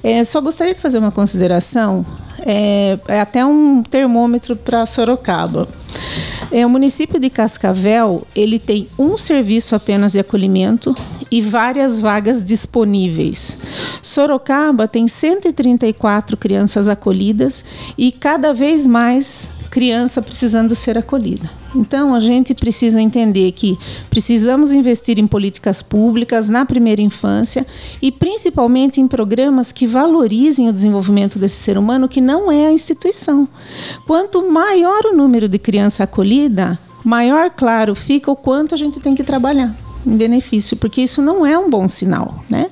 É, 0.03 0.23
só 0.23 0.41
gostaria 0.41 0.73
de 0.73 0.81
fazer 0.81 0.97
uma 0.97 1.11
consideração, 1.11 2.05
é, 2.39 2.99
é 3.07 3.19
até 3.21 3.45
um 3.45 3.83
termômetro 3.83 4.55
para 4.55 4.85
Sorocaba. 4.85 5.67
É, 6.51 6.65
o 6.65 6.69
município 6.69 7.19
de 7.19 7.29
Cascavel 7.29 8.27
ele 8.35 8.59
tem 8.59 8.87
um 8.97 9.17
serviço 9.17 9.75
apenas 9.75 10.11
de 10.11 10.19
acolhimento 10.19 10.93
e 11.31 11.41
várias 11.41 11.99
vagas 11.99 12.43
disponíveis. 12.43 13.57
Sorocaba 14.01 14.87
tem 14.87 15.07
134 15.07 16.37
crianças 16.37 16.87
acolhidas 16.87 17.65
e 17.97 18.11
cada 18.11 18.53
vez 18.53 18.85
mais 18.85 19.49
criança 19.73 20.21
precisando 20.21 20.75
ser 20.75 20.99
acolhida. 20.99 21.49
Então, 21.75 22.13
a 22.13 22.19
gente 22.19 22.53
precisa 22.53 23.01
entender 23.01 23.51
que 23.53 23.75
precisamos 24.07 24.71
investir 24.71 25.17
em 25.17 25.25
políticas 25.25 25.81
públicas 25.81 26.47
na 26.47 26.63
primeira 26.63 27.01
infância 27.01 27.65
e 27.99 28.11
principalmente 28.11 29.01
em 29.01 29.07
programas 29.07 29.71
que 29.71 29.87
valorizem 29.87 30.69
o 30.69 30.73
desenvolvimento 30.73 31.39
desse 31.39 31.55
ser 31.55 31.75
humano, 31.75 32.07
que 32.07 32.21
não 32.23 32.51
é 32.51 32.67
a 32.67 32.71
instituição. 32.71 33.47
Quanto 34.07 34.49
maior 34.49 35.05
o 35.05 35.15
número 35.15 35.47
de 35.47 35.59
criança 35.59 36.05
acolhida, 36.05 36.79
maior 37.03 37.51
claro 37.51 37.93
fica 37.93 38.31
o 38.31 38.35
quanto 38.35 38.73
a 38.73 38.77
gente 38.77 38.99
tem 38.99 39.13
que 39.13 39.23
trabalhar 39.23 39.82
em 40.05 40.17
benefício, 40.17 40.77
porque 40.77 41.01
isso 41.01 41.21
não 41.21 41.45
é 41.45 41.57
um 41.57 41.69
bom 41.69 41.87
sinal, 41.87 42.43
né? 42.49 42.69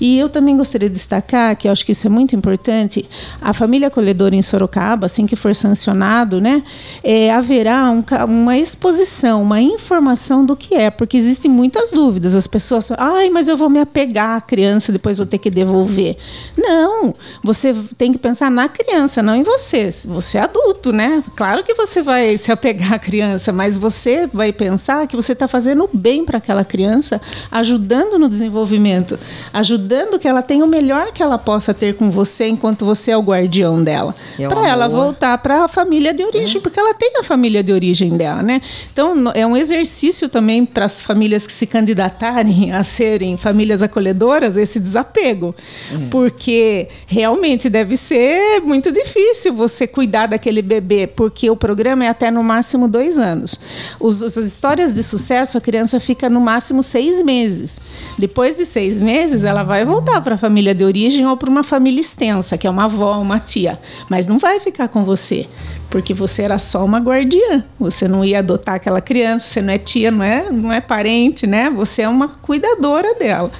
E 0.00 0.18
eu 0.18 0.28
também 0.28 0.56
gostaria 0.56 0.88
de 0.88 0.94
destacar 0.94 1.56
que 1.56 1.66
eu 1.66 1.72
acho 1.72 1.84
que 1.84 1.92
isso 1.92 2.06
é 2.06 2.10
muito 2.10 2.36
importante. 2.36 3.08
A 3.40 3.52
família 3.52 3.88
acolhedora 3.88 4.34
em 4.34 4.42
Sorocaba, 4.42 5.06
assim 5.06 5.26
que 5.26 5.36
for 5.36 5.54
sancionado, 5.54 6.40
né, 6.40 6.62
é, 7.02 7.32
haverá 7.32 7.90
um, 7.90 8.04
uma 8.26 8.56
exposição, 8.56 9.42
uma 9.42 9.60
informação 9.60 10.44
do 10.44 10.56
que 10.56 10.74
é, 10.74 10.90
porque 10.90 11.16
existem 11.16 11.50
muitas 11.50 11.90
dúvidas. 11.90 12.34
As 12.34 12.46
pessoas, 12.46 12.90
ai, 12.92 13.30
mas 13.30 13.48
eu 13.48 13.56
vou 13.56 13.70
me 13.70 13.80
apegar 13.80 14.36
à 14.36 14.40
criança, 14.40 14.92
depois 14.92 15.18
vou 15.18 15.26
ter 15.26 15.38
que 15.38 15.50
devolver. 15.50 16.16
Não, 16.56 17.14
você 17.42 17.74
tem 17.96 18.12
que 18.12 18.18
pensar 18.18 18.50
na 18.50 18.68
criança, 18.68 19.22
não 19.22 19.34
em 19.34 19.42
você. 19.42 19.90
Você 20.06 20.38
é 20.38 20.42
adulto, 20.42 20.92
né? 20.92 21.22
Claro 21.36 21.64
que 21.64 21.74
você 21.74 22.02
vai 22.02 22.36
se 22.38 22.52
apegar 22.52 22.94
à 22.94 22.98
criança, 22.98 23.52
mas 23.52 23.78
você 23.78 24.26
vai 24.26 24.52
pensar 24.52 25.06
que 25.06 25.16
você 25.16 25.32
está 25.32 25.48
fazendo 25.48 25.88
bem 25.92 26.24
para 26.24 26.38
aquela 26.38 26.64
criança 26.64 26.73
criança, 26.74 27.20
ajudando 27.52 28.18
no 28.18 28.28
desenvolvimento, 28.28 29.16
ajudando 29.52 30.18
que 30.18 30.26
ela 30.26 30.42
tenha 30.42 30.64
o 30.64 30.68
melhor 30.68 31.12
que 31.12 31.22
ela 31.22 31.38
possa 31.38 31.72
ter 31.72 31.94
com 31.94 32.10
você 32.10 32.48
enquanto 32.48 32.84
você 32.84 33.12
é 33.12 33.16
o 33.16 33.22
guardião 33.22 33.80
dela. 33.80 34.12
É 34.36 34.48
para 34.48 34.68
ela 34.68 34.88
voltar 34.88 35.38
para 35.38 35.64
a 35.66 35.68
família 35.68 36.12
de 36.12 36.24
origem, 36.24 36.58
é. 36.58 36.60
porque 36.60 36.80
ela 36.80 36.92
tem 36.92 37.12
a 37.16 37.22
família 37.22 37.62
de 37.62 37.72
origem 37.72 38.16
dela, 38.16 38.42
né? 38.42 38.60
Então, 38.92 39.30
é 39.34 39.46
um 39.46 39.56
exercício 39.56 40.28
também 40.28 40.66
para 40.66 40.86
as 40.86 41.00
famílias 41.00 41.46
que 41.46 41.52
se 41.52 41.64
candidatarem 41.64 42.72
a 42.74 42.82
serem 42.82 43.36
famílias 43.36 43.80
acolhedoras 43.80 44.56
esse 44.56 44.80
desapego. 44.80 45.54
É. 45.92 46.08
Porque 46.10 46.88
realmente 47.06 47.70
deve 47.70 47.96
ser 47.96 48.60
muito 48.62 48.90
difícil 48.90 49.54
você 49.54 49.86
cuidar 49.86 50.26
daquele 50.26 50.60
bebê, 50.60 51.06
porque 51.06 51.48
o 51.48 51.54
programa 51.54 52.04
é 52.04 52.08
até 52.08 52.32
no 52.32 52.42
máximo 52.42 52.88
dois 52.88 53.16
anos. 53.16 53.60
Os, 54.00 54.24
as 54.24 54.36
histórias 54.36 54.94
de 54.94 55.04
sucesso, 55.04 55.56
a 55.56 55.60
criança 55.60 56.00
fica 56.00 56.28
no 56.28 56.40
máximo 56.40 56.63
máximo 56.64 56.82
seis 56.82 57.22
meses. 57.22 57.78
Depois 58.18 58.56
de 58.56 58.64
seis 58.64 58.98
meses, 58.98 59.44
ela 59.44 59.62
vai 59.62 59.84
voltar 59.84 60.22
para 60.22 60.36
a 60.36 60.38
família 60.38 60.74
de 60.74 60.82
origem 60.82 61.26
ou 61.26 61.36
para 61.36 61.50
uma 61.50 61.62
família 61.62 62.00
extensa, 62.00 62.56
que 62.56 62.66
é 62.66 62.70
uma 62.70 62.84
avó, 62.84 63.20
uma 63.20 63.38
tia. 63.38 63.78
Mas 64.08 64.26
não 64.26 64.38
vai 64.38 64.58
ficar 64.60 64.88
com 64.88 65.04
você 65.04 65.46
porque 65.94 66.12
você 66.12 66.42
era 66.42 66.58
só 66.58 66.84
uma 66.84 66.98
guardiã. 66.98 67.64
Você 67.78 68.08
não 68.08 68.24
ia 68.24 68.40
adotar 68.40 68.74
aquela 68.74 69.00
criança, 69.00 69.46
você 69.46 69.62
não 69.62 69.72
é 69.72 69.78
tia, 69.78 70.10
não 70.10 70.24
é, 70.24 70.50
não 70.50 70.72
é 70.72 70.80
parente, 70.80 71.46
né? 71.46 71.70
Você 71.70 72.02
é 72.02 72.08
uma 72.08 72.26
cuidadora 72.28 73.14
dela. 73.14 73.50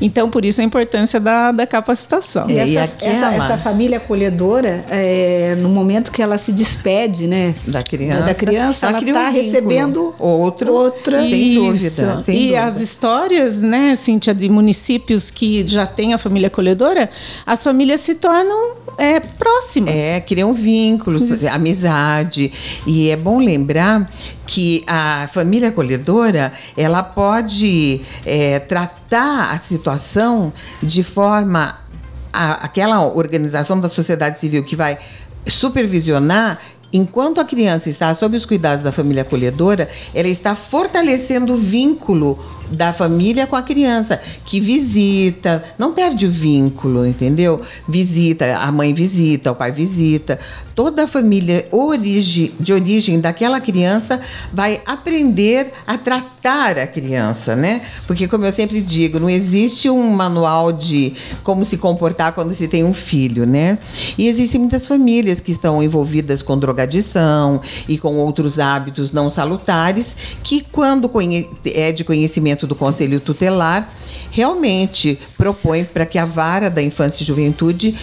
Então, 0.00 0.30
por 0.30 0.42
isso 0.42 0.60
a 0.60 0.64
importância 0.64 1.20
da, 1.20 1.52
da 1.52 1.66
capacitação. 1.66 2.48
E 2.48 2.56
essa, 2.56 2.94
essa, 3.02 3.34
essa, 3.34 3.58
família 3.58 3.98
acolhedora, 3.98 4.84
é, 4.88 5.54
no 5.58 5.68
momento 5.68 6.10
que 6.10 6.22
ela 6.22 6.38
se 6.38 6.50
despede, 6.50 7.26
né? 7.26 7.54
Da 7.66 7.82
criança. 7.82 8.22
Da 8.22 8.34
criança, 8.34 8.86
ela 8.86 8.98
está 8.98 9.28
um 9.28 9.32
recebendo 9.32 10.14
outro, 10.18 10.72
outra. 10.72 11.22
Sem 11.22 11.54
dúvida. 11.54 12.22
Sem 12.24 12.36
e 12.36 12.40
dúvida. 12.46 12.64
as 12.64 12.80
histórias, 12.80 13.56
né, 13.58 13.96
Cíntia, 13.96 14.34
de 14.34 14.48
municípios 14.48 15.30
que 15.30 15.66
já 15.66 15.86
têm 15.86 16.14
a 16.14 16.18
família 16.18 16.46
acolhedora, 16.46 17.10
as 17.44 17.62
famílias 17.62 18.00
se 18.00 18.14
tornam 18.14 18.76
é, 18.96 19.20
próximas. 19.20 19.94
É, 19.94 20.20
criam 20.20 20.54
vínculos, 20.54 21.44
amizade 21.44 21.71
amizade. 21.72 22.52
E 22.86 23.10
é 23.10 23.16
bom 23.16 23.38
lembrar 23.38 24.10
que 24.46 24.84
a 24.86 25.28
família 25.32 25.70
acolhedora 25.70 26.52
ela 26.76 27.02
pode 27.02 28.02
é, 28.24 28.58
tratar 28.58 29.50
a 29.52 29.58
situação 29.58 30.52
de 30.82 31.02
forma 31.02 31.78
a, 32.32 32.64
aquela 32.64 33.04
organização 33.04 33.80
da 33.80 33.88
sociedade 33.88 34.38
civil 34.38 34.62
que 34.62 34.76
vai 34.76 34.98
supervisionar 35.46 36.60
enquanto 36.92 37.40
a 37.40 37.44
criança 37.44 37.88
está 37.88 38.14
sob 38.14 38.36
os 38.36 38.44
cuidados 38.44 38.84
da 38.84 38.92
família 38.92 39.22
acolhedora, 39.22 39.88
ela 40.14 40.28
está 40.28 40.54
fortalecendo 40.54 41.54
o 41.54 41.56
vínculo 41.56 42.38
da 42.70 42.92
família 42.92 43.46
com 43.46 43.56
a 43.56 43.62
criança, 43.62 44.20
que 44.44 44.60
visita, 44.60 45.62
não 45.78 45.92
perde 45.92 46.26
o 46.26 46.30
vínculo, 46.30 47.06
entendeu? 47.06 47.60
Visita, 47.88 48.56
a 48.56 48.70
mãe 48.72 48.94
visita, 48.94 49.52
o 49.52 49.54
pai 49.54 49.72
visita. 49.72 50.38
Toda 50.74 51.04
a 51.04 51.06
família 51.06 51.66
origi, 51.70 52.54
de 52.58 52.72
origem 52.72 53.20
daquela 53.20 53.60
criança 53.60 54.20
vai 54.52 54.80
aprender 54.86 55.72
a 55.86 55.98
tratar 55.98 56.78
a 56.78 56.86
criança, 56.86 57.54
né? 57.54 57.82
Porque, 58.06 58.26
como 58.26 58.44
eu 58.46 58.52
sempre 58.52 58.80
digo, 58.80 59.20
não 59.20 59.28
existe 59.28 59.90
um 59.90 60.10
manual 60.10 60.72
de 60.72 61.14
como 61.44 61.64
se 61.64 61.76
comportar 61.76 62.32
quando 62.32 62.54
se 62.54 62.68
tem 62.68 62.84
um 62.84 62.94
filho, 62.94 63.46
né? 63.46 63.78
E 64.16 64.28
existem 64.28 64.60
muitas 64.60 64.86
famílias 64.86 65.40
que 65.40 65.52
estão 65.52 65.82
envolvidas 65.82 66.42
com 66.42 66.58
drogadição 66.58 67.60
e 67.88 67.98
com 67.98 68.16
outros 68.16 68.58
hábitos 68.58 69.12
não 69.12 69.30
salutares, 69.30 70.16
que, 70.42 70.62
quando 70.72 71.10
é 71.74 71.92
de 71.92 72.02
conhecimento 72.02 72.61
do 72.66 72.74
Conselho 72.74 73.20
Tutelar, 73.20 73.88
realmente 74.30 75.18
propõe 75.36 75.84
para 75.84 76.06
que 76.06 76.18
a 76.18 76.24
vara 76.24 76.70
da 76.70 76.82
infância 76.82 77.22
e 77.22 77.26
juventude 77.26 77.94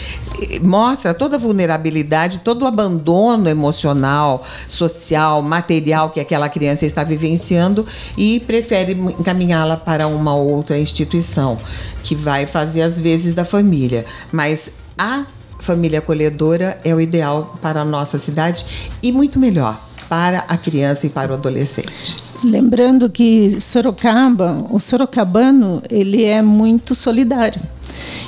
eh, 0.42 0.60
mostre 0.60 1.14
toda 1.14 1.36
a 1.36 1.40
vulnerabilidade, 1.40 2.40
todo 2.40 2.64
o 2.64 2.68
abandono 2.68 3.50
emocional, 3.50 4.46
social, 4.68 5.42
material 5.42 6.12
que 6.12 6.20
aquela 6.20 6.48
criança 6.48 6.86
está 6.86 7.04
vivenciando 7.04 7.86
e 8.18 8.40
prefere 8.42 8.94
encaminhá-la 8.94 9.78
para 9.78 10.08
uma 10.08 10.36
outra 10.36 10.78
instituição 10.78 11.58
que 12.04 12.16
vai 12.16 12.46
fazer 12.46 12.84
as 12.84 13.00
vezes 13.00 13.34
da 13.34 13.44
família. 13.44 14.06
Mas 14.32 14.70
a 14.98 15.26
família 15.60 16.00
acolhedora 16.00 16.80
é 16.84 16.94
o 16.94 17.02
ideal 17.02 17.58
para 17.62 17.82
a 17.82 17.86
nossa 17.86 18.18
cidade 18.18 18.66
e 19.02 19.12
muito 19.12 19.40
melhor 19.40 19.80
para 20.08 20.40
a 20.48 20.58
criança 20.58 21.06
e 21.06 21.10
para 21.10 21.32
o 21.32 21.36
adolescente. 21.36 22.29
Lembrando 22.44 23.10
que 23.10 23.60
Sorocaba, 23.60 24.66
o 24.70 24.80
sorocabano, 24.80 25.82
ele 25.90 26.24
é 26.24 26.42
muito 26.42 26.96
solidário. 26.96 27.62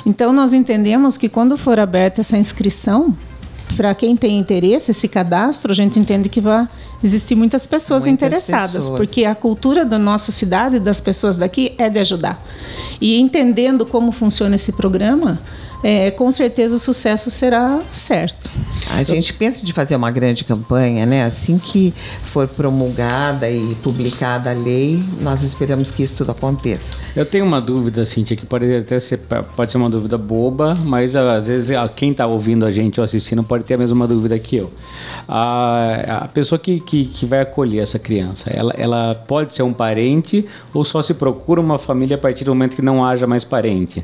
Então 0.04 0.32
nós 0.32 0.52
entendemos 0.52 1.16
que 1.16 1.28
quando 1.28 1.56
for 1.56 1.78
aberta 1.78 2.20
essa 2.20 2.36
inscrição, 2.36 3.16
para 3.76 3.94
quem 3.94 4.16
tem 4.16 4.38
interesse, 4.38 4.90
esse 4.90 5.08
cadastro, 5.08 5.72
a 5.72 5.74
gente 5.74 5.98
entende 5.98 6.28
que 6.28 6.40
vai 6.40 6.68
existir 7.02 7.34
muitas 7.34 7.66
pessoas 7.66 8.04
muitas 8.04 8.26
interessadas, 8.28 8.84
pessoas. 8.84 8.98
porque 8.98 9.24
a 9.24 9.34
cultura 9.34 9.84
da 9.84 9.98
nossa 9.98 10.30
cidade, 10.30 10.78
das 10.78 11.00
pessoas 11.00 11.36
daqui, 11.36 11.72
é 11.78 11.88
de 11.88 11.98
ajudar. 11.98 12.42
E 13.00 13.18
entendendo 13.18 13.86
como 13.86 14.12
funciona 14.12 14.56
esse 14.56 14.72
programa, 14.72 15.40
é, 15.82 16.10
com 16.10 16.30
certeza 16.30 16.76
o 16.76 16.78
sucesso 16.78 17.30
será 17.30 17.80
certo. 17.92 18.50
A 18.90 19.02
gente 19.02 19.32
pensa 19.32 19.64
de 19.64 19.72
fazer 19.72 19.96
uma 19.96 20.10
grande 20.10 20.44
campanha, 20.44 21.06
né? 21.06 21.24
Assim 21.24 21.58
que 21.58 21.94
for 22.24 22.46
promulgada 22.46 23.50
e 23.50 23.74
publicada 23.76 24.50
a 24.50 24.52
lei, 24.52 25.02
nós 25.20 25.42
esperamos 25.42 25.90
que 25.90 26.02
isso 26.02 26.14
tudo 26.14 26.32
aconteça. 26.32 26.92
Eu 27.16 27.24
tenho 27.24 27.44
uma 27.44 27.60
dúvida, 27.60 28.04
Cintia, 28.04 28.36
que 28.36 28.44
pode 28.44 28.74
até 28.74 28.98
ser, 29.00 29.18
pode 29.56 29.72
ser 29.72 29.78
uma 29.78 29.88
dúvida 29.88 30.18
boba, 30.18 30.76
mas 30.84 31.16
às 31.16 31.46
vezes 31.46 31.70
quem 31.96 32.10
está 32.10 32.26
ouvindo 32.26 32.66
a 32.66 32.70
gente 32.70 33.00
ou 33.00 33.04
assistindo 33.04 33.42
pode 33.42 33.64
ter 33.64 33.74
a 33.74 33.78
mesma 33.78 34.06
dúvida 34.06 34.38
que 34.38 34.56
eu. 34.56 34.70
A, 35.26 36.24
a 36.24 36.28
pessoa 36.28 36.58
que, 36.58 36.80
que, 36.80 37.06
que 37.06 37.24
vai 37.24 37.40
acolher 37.40 37.82
essa 37.82 37.98
criança, 37.98 38.50
ela, 38.50 38.74
ela 38.76 39.14
pode 39.14 39.54
ser 39.54 39.62
um 39.62 39.72
parente 39.72 40.44
ou 40.74 40.84
só 40.84 41.02
se 41.02 41.14
procura 41.14 41.60
uma 41.60 41.78
família 41.78 42.16
a 42.16 42.20
partir 42.20 42.44
do 42.44 42.54
momento 42.54 42.76
que 42.76 42.82
não 42.82 43.04
haja 43.04 43.26
mais 43.26 43.44
parente? 43.44 44.02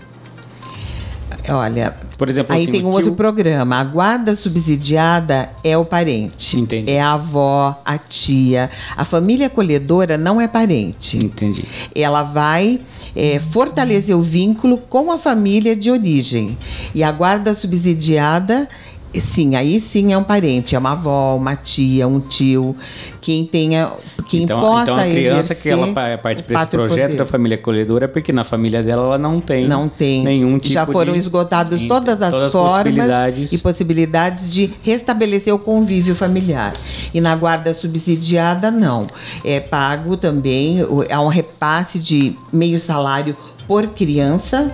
Olha, 1.49 1.97
por 2.17 2.29
exemplo, 2.29 2.55
aí 2.55 2.63
assim, 2.63 2.73
tem 2.73 2.85
um 2.85 2.91
outro 2.91 3.13
programa. 3.13 3.77
A 3.77 3.85
guarda 3.85 4.37
subsidiada 4.37 5.51
é 5.65 5.77
o 5.77 5.85
parente. 5.85 6.59
Entendi. 6.59 6.91
É 6.91 7.01
a 7.01 7.15
avó, 7.15 7.81
a 7.85 7.97
tia. 7.99 8.71
A 8.97 9.05
família 9.05 9.47
acolhedora 9.47 10.19
não 10.19 10.41
é 10.41 10.47
parente. 10.47 11.17
Entendi. 11.17 11.65
Ela 11.95 12.23
vai 12.23 12.81
é, 13.15 13.41
fortalecer 13.41 14.17
o 14.17 14.23
vínculo 14.23 14.79
com 14.79 15.11
a 15.11 15.19
família 15.19 15.75
de 15.75 15.91
origem. 15.91 16.57
E 16.95 17.03
a 17.03 17.11
guarda 17.11 17.55
subsidiada 17.55 18.69
Sim, 19.15 19.57
aí 19.57 19.81
sim 19.81 20.13
é 20.13 20.19
um 20.19 20.23
parente, 20.23 20.77
é 20.77 20.79
uma 20.79 20.93
avó, 20.93 21.35
uma 21.37 21.57
tia, 21.57 22.07
um 22.07 22.21
tio, 22.21 22.77
quem 23.21 23.45
tenha, 23.45 23.91
quem 24.29 24.43
então, 24.43 24.61
possa 24.61 24.83
Então 24.83 24.99
a 24.99 25.05
criança 25.05 25.55
que 25.55 25.69
ela 25.69 25.87
participa 26.19 26.55
desse 26.55 26.67
projeto 26.67 27.03
poder. 27.07 27.17
da 27.17 27.25
família 27.27 27.55
acolhedora 27.57 28.05
é 28.05 28.09
porque 28.09 28.33
na 28.33 28.45
família 28.45 28.83
dela 28.83 29.05
ela 29.07 29.19
não 29.19 29.41
tem, 29.41 29.67
não 29.67 29.89
tem. 29.89 30.23
nenhum 30.23 30.59
tipo 30.59 30.75
Já 30.75 30.85
foram 30.85 31.15
de, 31.15 31.21
esgotadas 31.21 31.81
todas 31.83 32.21
as 32.21 32.33
todas 32.33 32.53
formas 32.53 32.85
possibilidades. 32.85 33.53
e 33.53 33.59
possibilidades 33.59 34.51
de 34.53 34.71
restabelecer 34.83 35.55
o 35.55 35.59
convívio 35.59 36.15
familiar. 36.15 36.75
E 37.13 37.21
na 37.21 37.35
guarda 37.35 37.73
subsidiada 37.73 38.71
não, 38.71 39.07
é 39.43 39.59
pago 39.59 40.17
também, 40.17 40.81
é 41.09 41.19
um 41.19 41.29
repasse 41.29 41.99
de 41.99 42.37
meio 42.53 42.79
salário 42.79 43.35
por 43.67 43.87
criança, 43.89 44.73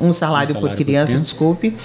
um 0.00 0.12
salário, 0.12 0.12
um 0.12 0.12
salário 0.12 0.54
por, 0.54 0.60
criança, 0.74 0.76
por 0.76 0.84
criança, 0.84 1.18
desculpe, 1.18 1.76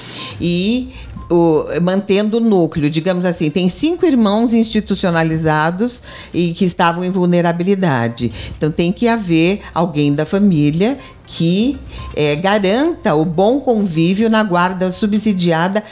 e 0.41 0.93
o, 1.29 1.65
mantendo 1.81 2.37
o 2.37 2.39
núcleo, 2.39 2.89
digamos 2.89 3.23
assim, 3.23 3.49
tem 3.49 3.69
cinco 3.69 4.05
irmãos 4.05 4.51
institucionalizados 4.51 6.01
e 6.33 6.53
que 6.53 6.65
estavam 6.65 7.03
em 7.03 7.11
vulnerabilidade. 7.11 8.31
Então 8.57 8.71
tem 8.71 8.91
que 8.91 9.07
haver 9.07 9.61
alguém 9.73 10.13
da 10.13 10.25
família 10.25 10.97
que 11.27 11.77
é, 12.15 12.35
garanta 12.35 13.13
o 13.13 13.23
bom 13.23 13.59
convívio 13.59 14.29
na 14.29 14.43
guarda 14.43 14.89
subsidiada. 14.89 15.83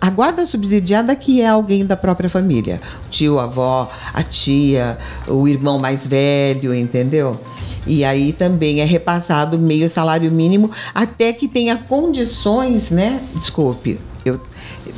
A 0.00 0.08
guarda 0.08 0.46
subsidiada 0.46 1.14
que 1.14 1.42
é 1.42 1.48
alguém 1.48 1.84
da 1.84 1.96
própria 1.96 2.30
família. 2.30 2.80
O 3.06 3.10
tio, 3.10 3.38
a 3.38 3.44
avó, 3.44 3.90
a 4.14 4.22
tia, 4.22 4.96
o 5.28 5.46
irmão 5.46 5.78
mais 5.78 6.06
velho, 6.06 6.74
entendeu? 6.74 7.38
E 7.86 8.04
aí 8.04 8.32
também 8.32 8.80
é 8.80 8.84
repassado 8.84 9.58
meio 9.58 9.88
salário 9.88 10.32
mínimo 10.32 10.70
até 10.94 11.32
que 11.32 11.46
tenha 11.46 11.76
condições, 11.76 12.90
né? 12.90 13.20
Desculpe, 13.34 14.00
eu 14.28 14.40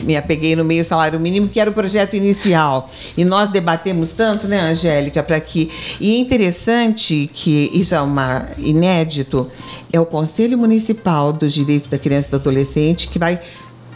me 0.01 0.17
apeguei 0.17 0.55
no 0.55 0.65
meio 0.65 0.85
salário 0.85 1.19
mínimo, 1.19 1.49
que 1.49 1.61
era 1.61 1.71
o 1.71 1.73
projeto 1.73 2.15
inicial. 2.15 2.91
E 3.17 3.25
nós 3.25 3.51
debatemos 3.51 4.11
tanto, 4.11 4.47
né, 4.47 4.61
Angélica, 4.61 5.23
para 5.23 5.39
que. 5.41 5.71
E 6.01 6.15
é 6.15 6.19
interessante 6.19 7.31
que 7.33 7.71
isso 7.73 7.95
é 7.95 8.01
uma 8.01 8.47
inédito, 8.59 9.49
é 9.93 10.01
o 10.01 10.07
Conselho 10.07 10.57
Municipal 10.59 11.33
dos 11.33 11.53
Direitos 11.53 11.89
da 11.89 11.99
Criança 11.99 12.29
e 12.29 12.31
do 12.33 12.37
Adolescente 12.37 13.09
que 13.09 13.19
vai, 13.19 13.41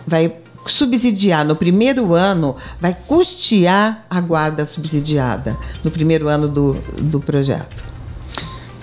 vai 0.06 0.32
subsidiar 0.66 1.44
no 1.44 1.56
primeiro 1.56 2.14
ano, 2.14 2.56
vai 2.80 2.96
custear 3.06 4.04
a 4.08 4.20
guarda 4.20 4.64
subsidiada 4.64 5.56
no 5.82 5.90
primeiro 5.90 6.28
ano 6.28 6.48
do, 6.48 6.72
do 7.00 7.20
projeto. 7.20 7.91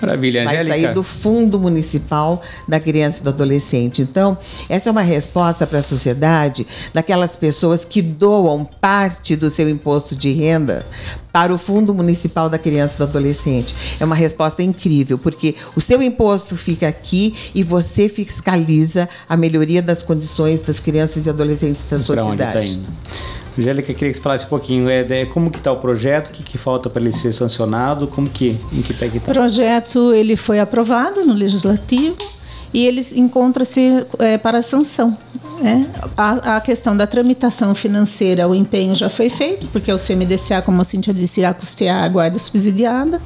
Maravilha, 0.01 0.43
Vai 0.45 0.55
Angélica. 0.55 0.75
sair 0.75 0.93
do 0.93 1.03
fundo 1.03 1.59
municipal 1.59 2.41
da 2.67 2.79
criança 2.79 3.19
e 3.19 3.23
do 3.23 3.29
adolescente. 3.29 4.01
Então, 4.01 4.37
essa 4.67 4.89
é 4.89 4.91
uma 4.91 5.01
resposta 5.01 5.67
para 5.67 5.79
a 5.79 5.83
sociedade 5.83 6.65
daquelas 6.93 7.35
pessoas 7.35 7.83
que 7.83 8.01
doam 8.01 8.63
parte 8.63 9.35
do 9.35 9.49
seu 9.49 9.69
imposto 9.69 10.15
de 10.15 10.31
renda 10.31 10.85
para 11.31 11.53
o 11.53 11.57
Fundo 11.57 11.93
Municipal 11.93 12.49
da 12.49 12.57
Criança 12.57 12.95
e 12.95 12.97
do 12.97 13.03
Adolescente. 13.03 13.75
É 13.99 14.05
uma 14.05 14.15
resposta 14.15 14.63
incrível, 14.63 15.17
porque 15.17 15.55
o 15.75 15.81
seu 15.81 16.01
imposto 16.01 16.55
fica 16.55 16.87
aqui 16.87 17.35
e 17.53 17.63
você 17.63 18.09
fiscaliza 18.09 19.07
a 19.27 19.37
melhoria 19.37 19.81
das 19.81 20.01
condições 20.01 20.61
das 20.61 20.79
crianças 20.79 21.25
e 21.25 21.29
adolescentes 21.29 21.81
da 21.83 21.97
pra 21.97 21.99
cidade. 21.99 22.23
Onde 22.25 22.37
tá 22.37 22.63
indo? 22.63 22.87
Angélica, 23.59 23.93
queria 23.93 24.11
que 24.11 24.17
você 24.17 24.23
falasse 24.23 24.45
um 24.45 24.49
pouquinho 24.49 24.89
é, 24.89 25.01
é 25.01 25.25
como 25.25 25.51
que 25.51 25.57
está 25.57 25.71
o 25.71 25.77
projeto, 25.77 26.27
o 26.27 26.31
que, 26.31 26.43
que 26.43 26.57
falta 26.57 26.89
para 26.89 27.01
ele 27.01 27.13
ser 27.13 27.33
sancionado, 27.33 28.07
como 28.07 28.29
que, 28.29 28.57
em 28.73 28.81
que 28.81 28.93
pé 28.93 29.09
que 29.09 29.17
está? 29.17 29.31
O 29.31 29.33
projeto 29.33 30.13
ele 30.13 30.35
foi 30.35 30.59
aprovado 30.59 31.25
no 31.25 31.33
Legislativo 31.33 32.17
e 32.73 32.85
ele 32.85 33.01
encontra-se 33.15 34.05
é, 34.19 34.37
para 34.37 34.61
sanção. 34.61 35.17
Né? 35.61 35.85
A, 36.15 36.57
a, 36.57 36.61
questão 36.61 36.95
da 36.95 37.05
tramitação 37.05 37.75
financeira, 37.75 38.47
o 38.47 38.55
empenho 38.55 38.95
já 38.95 39.09
foi 39.09 39.29
feito, 39.29 39.67
porque 39.67 39.91
o 39.91 39.97
CMDCA, 39.97 40.61
como 40.61 40.81
a 40.81 40.85
Cintia 40.85 41.13
disse, 41.13 41.41
irá 41.41 41.53
custear 41.53 42.03
a 42.03 42.07
guarda 42.07 42.39
subsidiada 42.39 43.21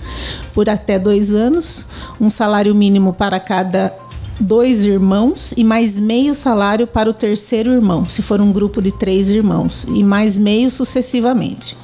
por 0.54 0.70
até 0.70 0.98
dois 0.98 1.32
anos, 1.32 1.88
um 2.20 2.30
salário 2.30 2.74
mínimo 2.74 3.14
para 3.14 3.40
cada 3.40 3.94
dois 4.40 4.86
irmãos 4.86 5.54
e 5.56 5.64
mais 5.64 6.00
meio 6.00 6.34
salário 6.34 6.88
para 6.88 7.10
o 7.10 7.14
terceiro 7.14 7.72
irmão, 7.72 8.06
se 8.06 8.22
for 8.22 8.42
um 8.42 8.52
grupo 8.52 8.82
de 8.82 8.92
três 8.92 9.30
irmãos, 9.30 9.86
e 9.86 10.04
mais 10.04 10.38
meio 10.38 10.70
sucessivamente. 10.70 11.78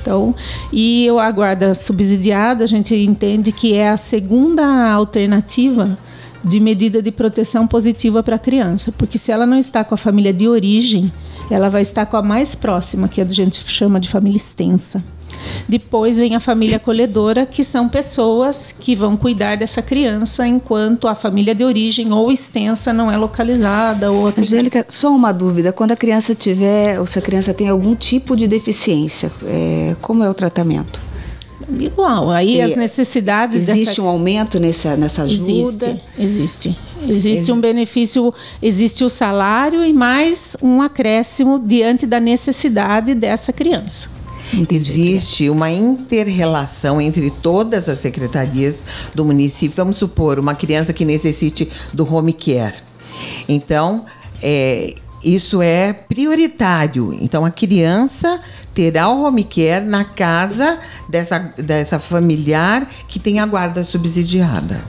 Então, 0.00 0.34
e 0.72 1.08
a 1.08 1.30
guarda 1.32 1.74
subsidiada, 1.74 2.62
a 2.62 2.66
gente 2.66 2.94
entende 2.94 3.50
que 3.50 3.74
é 3.74 3.90
a 3.90 3.96
segunda 3.96 4.92
alternativa 4.92 5.98
de 6.44 6.60
medida 6.60 7.02
de 7.02 7.10
proteção 7.10 7.66
positiva 7.66 8.22
para 8.22 8.36
a 8.36 8.38
criança, 8.38 8.92
porque 8.96 9.18
se 9.18 9.32
ela 9.32 9.44
não 9.44 9.58
está 9.58 9.82
com 9.82 9.94
a 9.96 9.98
família 9.98 10.32
de 10.32 10.46
origem, 10.46 11.12
ela 11.50 11.68
vai 11.68 11.82
estar 11.82 12.06
com 12.06 12.16
a 12.16 12.22
mais 12.22 12.54
próxima, 12.54 13.08
que 13.08 13.20
a 13.20 13.24
gente 13.24 13.60
chama 13.66 13.98
de 13.98 14.08
família 14.08 14.36
extensa. 14.36 15.02
Depois 15.68 16.18
vem 16.18 16.34
a 16.34 16.40
família 16.40 16.76
acolhedora, 16.76 17.46
que 17.46 17.64
são 17.64 17.88
pessoas 17.88 18.72
que 18.72 18.94
vão 18.94 19.16
cuidar 19.16 19.56
dessa 19.56 19.82
criança 19.82 20.46
enquanto 20.46 21.08
a 21.08 21.14
família 21.14 21.54
de 21.54 21.64
origem 21.64 22.12
ou 22.12 22.30
extensa 22.30 22.92
não 22.92 23.10
é 23.10 23.16
localizada. 23.16 24.10
Ou 24.10 24.26
Angélica, 24.26 24.84
só 24.88 25.10
uma 25.14 25.32
dúvida: 25.32 25.72
quando 25.72 25.92
a 25.92 25.96
criança 25.96 26.34
tiver, 26.34 27.00
ou 27.00 27.06
se 27.06 27.18
a 27.18 27.22
criança 27.22 27.52
tem 27.52 27.68
algum 27.68 27.94
tipo 27.94 28.36
de 28.36 28.46
deficiência, 28.46 29.32
é, 29.44 29.96
como 30.00 30.22
é 30.22 30.30
o 30.30 30.34
tratamento? 30.34 31.00
Igual. 31.68 32.30
Aí 32.30 32.56
e 32.56 32.62
as 32.62 32.76
necessidades. 32.76 33.62
Existe 33.62 33.86
dessa... 33.86 34.02
um 34.02 34.06
aumento 34.06 34.60
nessa, 34.60 34.96
nessa 34.96 35.22
ajuda? 35.22 36.00
Existe. 36.18 36.68
Existe. 36.68 36.78
Existe 37.08 37.52
um 37.52 37.60
benefício, 37.60 38.32
existe 38.62 39.04
o 39.04 39.10
salário 39.10 39.84
e 39.84 39.92
mais 39.92 40.56
um 40.62 40.80
acréscimo 40.80 41.58
diante 41.58 42.06
da 42.06 42.18
necessidade 42.18 43.14
dessa 43.14 43.52
criança. 43.52 44.15
Entendi. 44.54 44.76
Existe 44.76 45.50
uma 45.50 45.70
inter-relação 45.70 47.00
entre 47.00 47.30
todas 47.30 47.88
as 47.88 47.98
secretarias 47.98 48.82
do 49.14 49.24
município. 49.24 49.76
Vamos 49.76 49.96
supor, 49.96 50.38
uma 50.38 50.54
criança 50.54 50.92
que 50.92 51.04
necessite 51.04 51.70
do 51.92 52.12
home 52.12 52.32
care. 52.32 52.74
Então, 53.48 54.04
é, 54.42 54.94
isso 55.22 55.60
é 55.60 55.92
prioritário. 55.92 57.16
Então, 57.20 57.44
a 57.44 57.50
criança 57.50 58.40
terá 58.72 59.08
o 59.08 59.24
home 59.24 59.44
care 59.44 59.84
na 59.84 60.04
casa 60.04 60.78
dessa, 61.08 61.38
dessa 61.38 61.98
familiar 61.98 62.86
que 63.08 63.18
tem 63.18 63.40
a 63.40 63.46
guarda 63.46 63.82
subsidiada. 63.82 64.84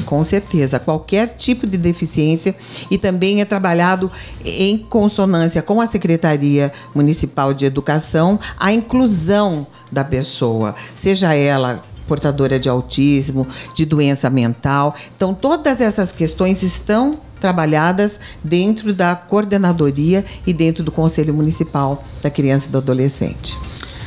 Com 0.00 0.24
certeza, 0.24 0.78
qualquer 0.78 1.36
tipo 1.36 1.66
de 1.66 1.76
deficiência 1.76 2.54
e 2.90 2.98
também 2.98 3.40
é 3.40 3.44
trabalhado 3.44 4.10
em 4.44 4.78
consonância 4.78 5.62
com 5.62 5.80
a 5.80 5.86
Secretaria 5.86 6.72
Municipal 6.94 7.52
de 7.54 7.66
Educação 7.66 8.38
a 8.58 8.72
inclusão 8.72 9.66
da 9.90 10.04
pessoa, 10.04 10.74
seja 10.96 11.34
ela 11.34 11.82
portadora 12.06 12.58
de 12.58 12.68
autismo, 12.68 13.46
de 13.74 13.86
doença 13.86 14.28
mental. 14.28 14.94
Então, 15.16 15.32
todas 15.32 15.80
essas 15.80 16.12
questões 16.12 16.62
estão 16.62 17.18
trabalhadas 17.40 18.18
dentro 18.42 18.92
da 18.92 19.16
coordenadoria 19.16 20.24
e 20.46 20.52
dentro 20.52 20.84
do 20.84 20.92
Conselho 20.92 21.34
Municipal 21.34 22.04
da 22.22 22.30
Criança 22.30 22.68
e 22.68 22.70
do 22.70 22.78
Adolescente. 22.78 23.56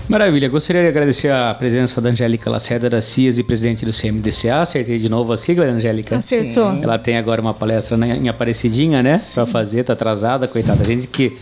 Maravilha, 0.08 0.48
gostaria 0.48 0.84
de 0.84 0.88
agradecer 0.88 1.32
a 1.32 1.52
presença 1.56 2.00
da 2.00 2.10
Angélica 2.12 2.48
Lacerda 2.48 2.88
da 2.88 3.02
CIAS 3.02 3.40
e 3.40 3.44
presidente 3.44 3.84
do 3.84 3.92
CMDCA. 3.92 4.62
Acertei 4.62 5.00
de 5.00 5.10
novo 5.10 5.34
a 5.34 5.38
sigla, 5.38 5.66
Angélica? 5.66 6.18
Acertou. 6.18 6.78
Ela 6.82 7.00
tem 7.00 7.18
agora 7.18 7.42
uma 7.42 7.56
palestra 7.56 7.98
em 7.98 8.30
Aparecidinha, 8.30 9.02
né? 9.02 9.20
Para 9.34 9.48
fazer, 9.48 9.84
tá 9.84 9.94
atrasada, 9.94 10.48
coitada. 10.48 10.84
A 10.84 10.86
gente 10.86 11.08
que 11.08 11.36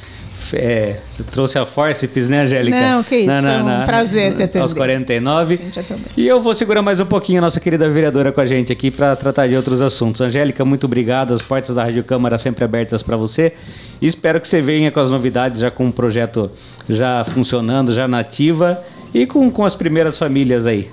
é, 0.53 0.97
trouxe 1.31 1.57
a 1.57 1.65
Forceps, 1.65 2.27
né, 2.27 2.41
Angélica? 2.41 2.79
Não, 2.79 3.03
que 3.03 3.17
isso, 3.17 3.27
na, 3.27 3.41
na, 3.41 3.63
foi 3.63 3.83
um 3.83 3.85
prazer 3.85 4.33
te 4.33 4.43
atender. 4.43 4.59
Aos 4.59 4.73
49. 4.73 5.57
Sim, 5.57 5.71
e 6.15 6.27
eu 6.27 6.41
vou 6.41 6.53
segurar 6.53 6.81
mais 6.81 6.99
um 6.99 7.05
pouquinho 7.05 7.39
a 7.39 7.41
nossa 7.41 7.59
querida 7.59 7.89
vereadora 7.89 8.31
com 8.31 8.41
a 8.41 8.45
gente 8.45 8.71
aqui 8.71 8.89
para 8.89 9.15
tratar 9.15 9.47
de 9.47 9.55
outros 9.55 9.81
assuntos. 9.81 10.21
Angélica, 10.21 10.63
muito 10.63 10.85
obrigado. 10.85 11.33
As 11.33 11.41
portas 11.41 11.75
da 11.75 11.83
Rádio 11.83 12.03
Câmara 12.03 12.37
sempre 12.37 12.63
abertas 12.63 13.03
para 13.03 13.17
você. 13.17 13.53
E 14.01 14.07
espero 14.07 14.39
que 14.39 14.47
você 14.47 14.61
venha 14.61 14.91
com 14.91 14.99
as 14.99 15.09
novidades, 15.09 15.59
já 15.59 15.71
com 15.71 15.87
o 15.87 15.91
projeto 15.91 16.51
já 16.87 17.23
funcionando, 17.23 17.93
já 17.93 18.07
nativa 18.07 18.83
e 19.13 19.25
com, 19.25 19.49
com 19.51 19.63
as 19.63 19.75
primeiras 19.75 20.17
famílias 20.17 20.65
aí. 20.65 20.89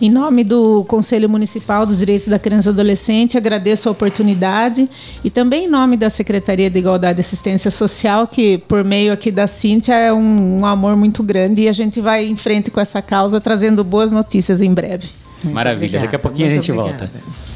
Em 0.00 0.10
nome 0.10 0.44
do 0.44 0.84
Conselho 0.84 1.28
Municipal 1.28 1.86
dos 1.86 1.98
Direitos 1.98 2.28
da 2.28 2.38
Criança 2.38 2.70
e 2.70 2.72
Adolescente, 2.72 3.36
agradeço 3.36 3.88
a 3.88 3.92
oportunidade 3.92 4.88
e 5.22 5.30
também 5.30 5.66
em 5.66 5.68
nome 5.68 5.96
da 5.96 6.10
Secretaria 6.10 6.68
de 6.68 6.78
Igualdade 6.78 7.20
e 7.20 7.22
Assistência 7.22 7.70
Social, 7.70 8.26
que 8.26 8.58
por 8.58 8.84
meio 8.84 9.12
aqui 9.12 9.30
da 9.30 9.46
Cíntia 9.46 9.94
é 9.94 10.12
um, 10.12 10.60
um 10.60 10.66
amor 10.66 10.96
muito 10.96 11.22
grande 11.22 11.62
e 11.62 11.68
a 11.68 11.72
gente 11.72 12.00
vai 12.00 12.26
em 12.26 12.36
frente 12.36 12.70
com 12.70 12.80
essa 12.80 13.00
causa, 13.00 13.40
trazendo 13.40 13.84
boas 13.84 14.12
notícias 14.12 14.60
em 14.60 14.72
breve. 14.72 15.08
Muito 15.42 15.54
Maravilha, 15.54 15.76
obrigada, 15.76 16.04
daqui 16.04 16.16
a 16.16 16.18
pouquinho 16.18 16.50
a 16.50 16.54
gente 16.54 16.72
obrigada. 16.72 17.06
volta. 17.06 17.54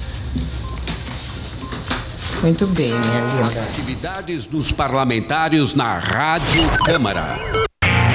Muito 2.42 2.66
bem, 2.68 2.92
minha 2.92 3.46
linda. 3.46 3.62
Atividades 3.62 4.46
dos 4.46 4.70
parlamentares 4.70 5.74
na 5.74 5.98
Rádio 5.98 6.68
Câmara. 6.84 7.67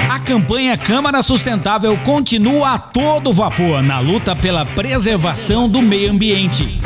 A 0.08 0.18
campanha 0.18 0.76
Câmara 0.76 1.22
Sustentável 1.22 1.96
continua 1.98 2.74
a 2.74 2.78
todo 2.78 3.32
vapor 3.32 3.82
na 3.82 3.98
luta 4.00 4.36
pela 4.36 4.64
preservação 4.64 5.68
do 5.68 5.80
meio 5.80 6.10
ambiente. 6.10 6.78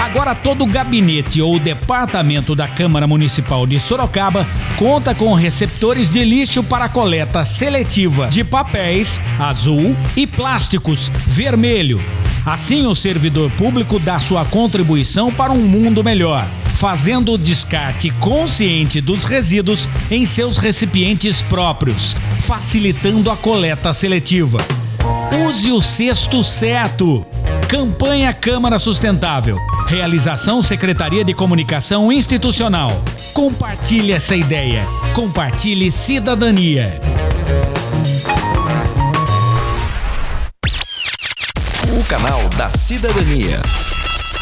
Agora 0.00 0.34
todo 0.34 0.62
o 0.62 0.66
gabinete 0.66 1.40
ou 1.42 1.58
departamento 1.58 2.54
da 2.54 2.68
Câmara 2.68 3.06
Municipal 3.06 3.66
de 3.66 3.80
Sorocaba 3.80 4.46
conta 4.76 5.14
com 5.14 5.34
receptores 5.34 6.10
de 6.10 6.24
lixo 6.24 6.62
para 6.62 6.88
coleta 6.88 7.44
seletiva 7.44 8.28
de 8.28 8.44
papéis 8.44 9.20
azul 9.38 9.96
e 10.16 10.26
plásticos 10.26 11.10
vermelho. 11.26 12.00
Assim, 12.44 12.86
o 12.86 12.94
servidor 12.94 13.50
público 13.52 13.98
dá 13.98 14.20
sua 14.20 14.44
contribuição 14.44 15.32
para 15.32 15.52
um 15.52 15.62
mundo 15.62 16.04
melhor 16.04 16.46
fazendo 16.76 17.32
o 17.32 17.38
descarte 17.38 18.10
consciente 18.20 19.00
dos 19.00 19.24
resíduos 19.24 19.88
em 20.10 20.26
seus 20.26 20.58
recipientes 20.58 21.40
próprios, 21.40 22.14
facilitando 22.46 23.30
a 23.30 23.36
coleta 23.36 23.92
seletiva. 23.94 24.58
Use 25.48 25.72
o 25.72 25.80
cesto 25.80 26.44
certo. 26.44 27.26
Campanha 27.68 28.32
Câmara 28.32 28.78
Sustentável. 28.78 29.56
Realização 29.86 30.62
Secretaria 30.62 31.24
de 31.24 31.32
Comunicação 31.32 32.12
Institucional. 32.12 32.90
Compartilhe 33.32 34.12
essa 34.12 34.36
ideia. 34.36 34.84
Compartilhe 35.14 35.90
cidadania. 35.90 37.00
O 41.98 42.04
canal 42.04 42.48
da 42.50 42.68
Cidadania. 42.68 43.62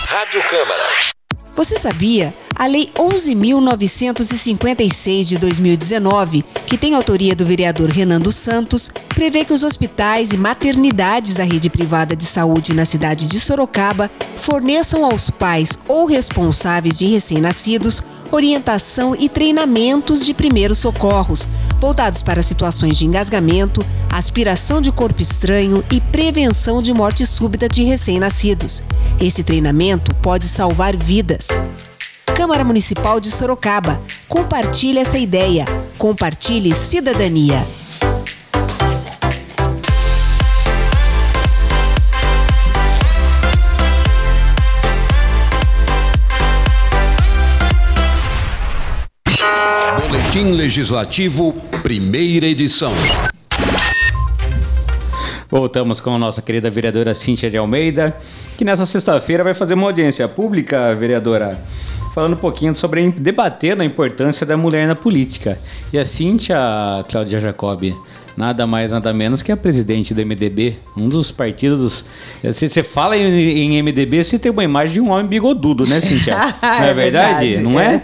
Rádio 0.08 0.42
Câmara. 0.42 1.13
Você 1.54 1.78
sabia? 1.78 2.34
A 2.56 2.66
Lei 2.66 2.90
11.956 2.96 5.24
de 5.24 5.38
2019, 5.38 6.44
que 6.66 6.76
tem 6.76 6.96
autoria 6.96 7.32
do 7.32 7.44
vereador 7.44 7.90
Renan 7.90 8.20
dos 8.20 8.34
Santos, 8.34 8.90
prevê 9.14 9.44
que 9.44 9.52
os 9.52 9.62
hospitais 9.62 10.32
e 10.32 10.36
maternidades 10.36 11.36
da 11.36 11.44
rede 11.44 11.70
privada 11.70 12.16
de 12.16 12.24
saúde 12.24 12.74
na 12.74 12.84
cidade 12.84 13.26
de 13.26 13.38
Sorocaba 13.38 14.10
forneçam 14.36 15.04
aos 15.04 15.30
pais 15.30 15.78
ou 15.86 16.06
responsáveis 16.06 16.98
de 16.98 17.06
recém-nascidos 17.06 18.02
orientação 18.30 19.14
e 19.18 19.28
treinamentos 19.28 20.24
de 20.24 20.34
primeiros 20.34 20.78
socorros, 20.78 21.46
voltados 21.80 22.22
para 22.22 22.42
situações 22.42 22.96
de 22.96 23.06
engasgamento, 23.06 23.84
aspiração 24.10 24.80
de 24.80 24.90
corpo 24.90 25.20
estranho 25.20 25.84
e 25.90 26.00
prevenção 26.00 26.82
de 26.82 26.92
morte 26.92 27.24
súbita 27.26 27.68
de 27.68 27.82
recém-nascidos. 27.84 28.82
Esse 29.20 29.42
treinamento 29.42 30.14
pode 30.16 30.46
salvar 30.46 30.96
vidas. 30.96 31.48
Câmara 32.36 32.64
Municipal 32.64 33.20
de 33.20 33.30
Sorocaba. 33.30 34.00
Compartilhe 34.28 34.98
essa 34.98 35.18
ideia. 35.18 35.64
Compartilhe 35.96 36.74
cidadania. 36.74 37.64
Boletim 50.34 50.50
Legislativo, 50.56 51.52
primeira 51.80 52.44
edição. 52.44 52.90
Voltamos 55.48 56.00
com 56.00 56.12
a 56.12 56.18
nossa 56.18 56.42
querida 56.42 56.68
vereadora 56.68 57.14
Cíntia 57.14 57.48
de 57.48 57.56
Almeida, 57.56 58.16
que 58.58 58.64
nessa 58.64 58.84
sexta-feira 58.84 59.44
vai 59.44 59.54
fazer 59.54 59.74
uma 59.74 59.86
audiência 59.86 60.26
pública, 60.26 60.92
vereadora, 60.96 61.56
falando 62.12 62.32
um 62.32 62.38
pouquinho 62.38 62.74
sobre 62.74 63.08
debater 63.12 63.80
a 63.80 63.84
importância 63.84 64.44
da 64.44 64.56
mulher 64.56 64.88
na 64.88 64.96
política. 64.96 65.56
E 65.92 65.98
a 66.00 66.04
Cíntia, 66.04 66.58
Cláudia 67.08 67.38
Jacobi, 67.38 67.96
nada 68.36 68.66
mais, 68.66 68.90
nada 68.90 69.12
menos 69.12 69.42
que 69.42 69.52
a 69.52 69.56
presidente 69.56 70.12
do 70.14 70.24
MDB, 70.24 70.76
um 70.96 71.08
dos 71.08 71.30
partidos. 71.30 72.04
Se 72.52 72.68
você 72.68 72.82
fala 72.82 73.16
em, 73.16 73.74
em 73.74 73.82
MDB, 73.82 74.22
você 74.22 74.38
tem 74.38 74.50
uma 74.50 74.64
imagem 74.64 74.94
de 74.94 75.00
um 75.00 75.10
homem 75.10 75.26
bigodudo, 75.26 75.86
né, 75.86 76.00
Cintia? 76.00 76.36
Não 76.62 76.68
é, 76.68 76.90
é 76.90 76.94
verdade? 76.94 77.46
verdade? 77.52 77.62
Não 77.62 77.80
é? 77.80 78.02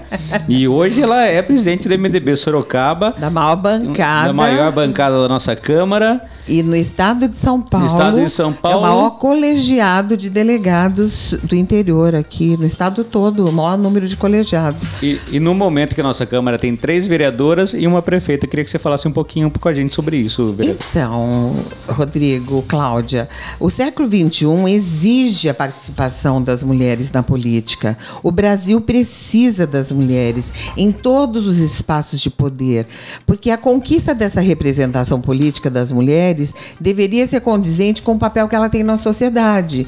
E 0.48 0.66
hoje 0.68 1.02
ela 1.02 1.24
é 1.24 1.42
presidente 1.42 1.88
do 1.88 1.98
MDB 1.98 2.36
Sorocaba. 2.36 3.12
Da 3.18 3.30
maior 3.30 3.56
bancada. 3.56 4.28
Da 4.28 4.32
maior 4.32 4.72
bancada 4.72 5.20
da 5.20 5.28
nossa 5.28 5.54
Câmara. 5.56 6.20
E 6.48 6.62
no 6.62 6.74
estado 6.74 7.28
de 7.28 7.36
São 7.36 7.60
Paulo. 7.60 7.86
No 7.86 7.92
estado 7.92 8.24
de 8.24 8.30
São 8.30 8.52
Paulo. 8.52 8.78
É 8.78 8.80
o 8.80 8.82
maior 8.82 9.10
colegiado 9.10 10.16
de 10.16 10.28
delegados 10.28 11.34
do 11.42 11.54
interior 11.54 12.14
aqui, 12.14 12.56
no 12.56 12.66
estado 12.66 13.04
todo, 13.04 13.46
o 13.46 13.52
maior 13.52 13.78
número 13.78 14.06
de 14.06 14.16
colegiados. 14.16 14.84
E, 15.02 15.20
e 15.30 15.38
no 15.38 15.54
momento 15.54 15.94
que 15.94 16.00
a 16.00 16.04
nossa 16.04 16.26
Câmara 16.26 16.58
tem 16.58 16.74
três 16.74 17.06
vereadoras 17.06 17.74
e 17.74 17.86
uma 17.86 18.02
prefeita, 18.02 18.46
queria 18.46 18.64
que 18.64 18.70
você 18.70 18.78
falasse 18.78 19.06
um 19.06 19.12
pouquinho 19.12 19.50
com 19.50 19.68
a 19.68 19.74
gente 19.74 19.94
sobre 19.94 20.19
isso, 20.20 20.52
vereador. 20.52 20.84
Então, 20.90 21.56
Rodrigo, 21.88 22.62
Cláudia, 22.62 23.28
o 23.58 23.70
século 23.70 24.08
XXI 24.08 24.72
exige 24.72 25.48
a 25.48 25.54
participação 25.54 26.42
das 26.42 26.62
mulheres 26.62 27.10
na 27.10 27.22
política. 27.22 27.96
O 28.22 28.30
Brasil 28.30 28.80
precisa 28.80 29.66
das 29.66 29.90
mulheres 29.92 30.52
em 30.76 30.92
todos 30.92 31.46
os 31.46 31.58
espaços 31.58 32.20
de 32.20 32.30
poder, 32.30 32.86
porque 33.26 33.50
a 33.50 33.58
conquista 33.58 34.14
dessa 34.14 34.40
representação 34.40 35.20
política 35.20 35.70
das 35.70 35.90
mulheres 35.92 36.54
deveria 36.80 37.26
ser 37.26 37.40
condizente 37.40 38.02
com 38.02 38.14
o 38.14 38.18
papel 38.18 38.48
que 38.48 38.54
ela 38.54 38.68
tem 38.68 38.82
na 38.82 38.98
sociedade. 38.98 39.86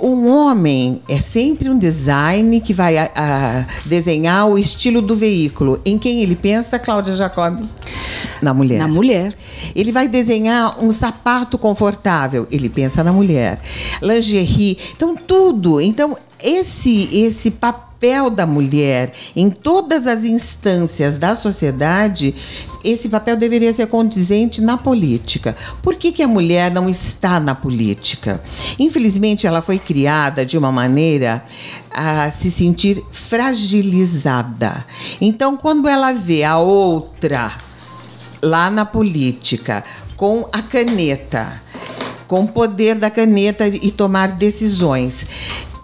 Um 0.00 0.28
homem 0.28 1.02
é 1.08 1.16
sempre 1.16 1.68
um 1.68 1.78
design 1.78 2.60
que 2.60 2.72
vai 2.72 2.98
a, 2.98 3.10
a 3.14 3.64
desenhar 3.86 4.48
o 4.48 4.58
estilo 4.58 5.02
do 5.02 5.16
veículo. 5.16 5.80
Em 5.84 5.98
quem 5.98 6.22
ele 6.22 6.36
pensa, 6.36 6.78
Cláudia 6.78 7.14
Jacob? 7.16 7.60
Na 8.40 8.52
mulher. 8.52 8.78
Na 8.78 8.88
mulher. 8.88 9.34
Ele 9.74 9.92
vai 9.92 10.08
desenhar 10.08 10.82
um 10.82 10.90
sapato 10.90 11.58
confortável, 11.58 12.46
ele 12.50 12.68
pensa 12.68 13.02
na 13.02 13.12
mulher. 13.12 13.60
Lingerie, 14.00 14.78
então 14.94 15.16
tudo. 15.16 15.80
Então 15.80 16.16
esse 16.42 17.08
esse 17.12 17.50
papel 17.50 18.28
da 18.28 18.44
mulher 18.44 19.12
em 19.36 19.48
todas 19.48 20.08
as 20.08 20.24
instâncias 20.24 21.16
da 21.16 21.36
sociedade, 21.36 22.34
esse 22.82 23.08
papel 23.08 23.36
deveria 23.36 23.72
ser 23.72 23.86
condizente 23.86 24.60
na 24.60 24.76
política. 24.76 25.54
Por 25.82 25.94
que, 25.94 26.10
que 26.10 26.22
a 26.22 26.26
mulher 26.26 26.70
não 26.70 26.88
está 26.88 27.38
na 27.38 27.54
política? 27.54 28.40
Infelizmente, 28.76 29.46
ela 29.46 29.62
foi 29.62 29.78
criada 29.78 30.44
de 30.44 30.58
uma 30.58 30.72
maneira 30.72 31.44
a 31.90 32.30
se 32.32 32.50
sentir 32.50 33.04
fragilizada. 33.12 34.84
Então, 35.20 35.56
quando 35.56 35.88
ela 35.88 36.12
vê 36.12 36.42
a 36.42 36.58
outra 36.58 37.52
lá 38.42 38.70
na 38.70 38.84
política 38.84 39.84
com 40.16 40.48
a 40.52 40.62
caneta, 40.62 41.60
com 42.26 42.44
o 42.44 42.48
poder 42.48 42.96
da 42.96 43.10
caneta 43.10 43.66
e 43.66 43.90
tomar 43.90 44.32
decisões 44.32 45.26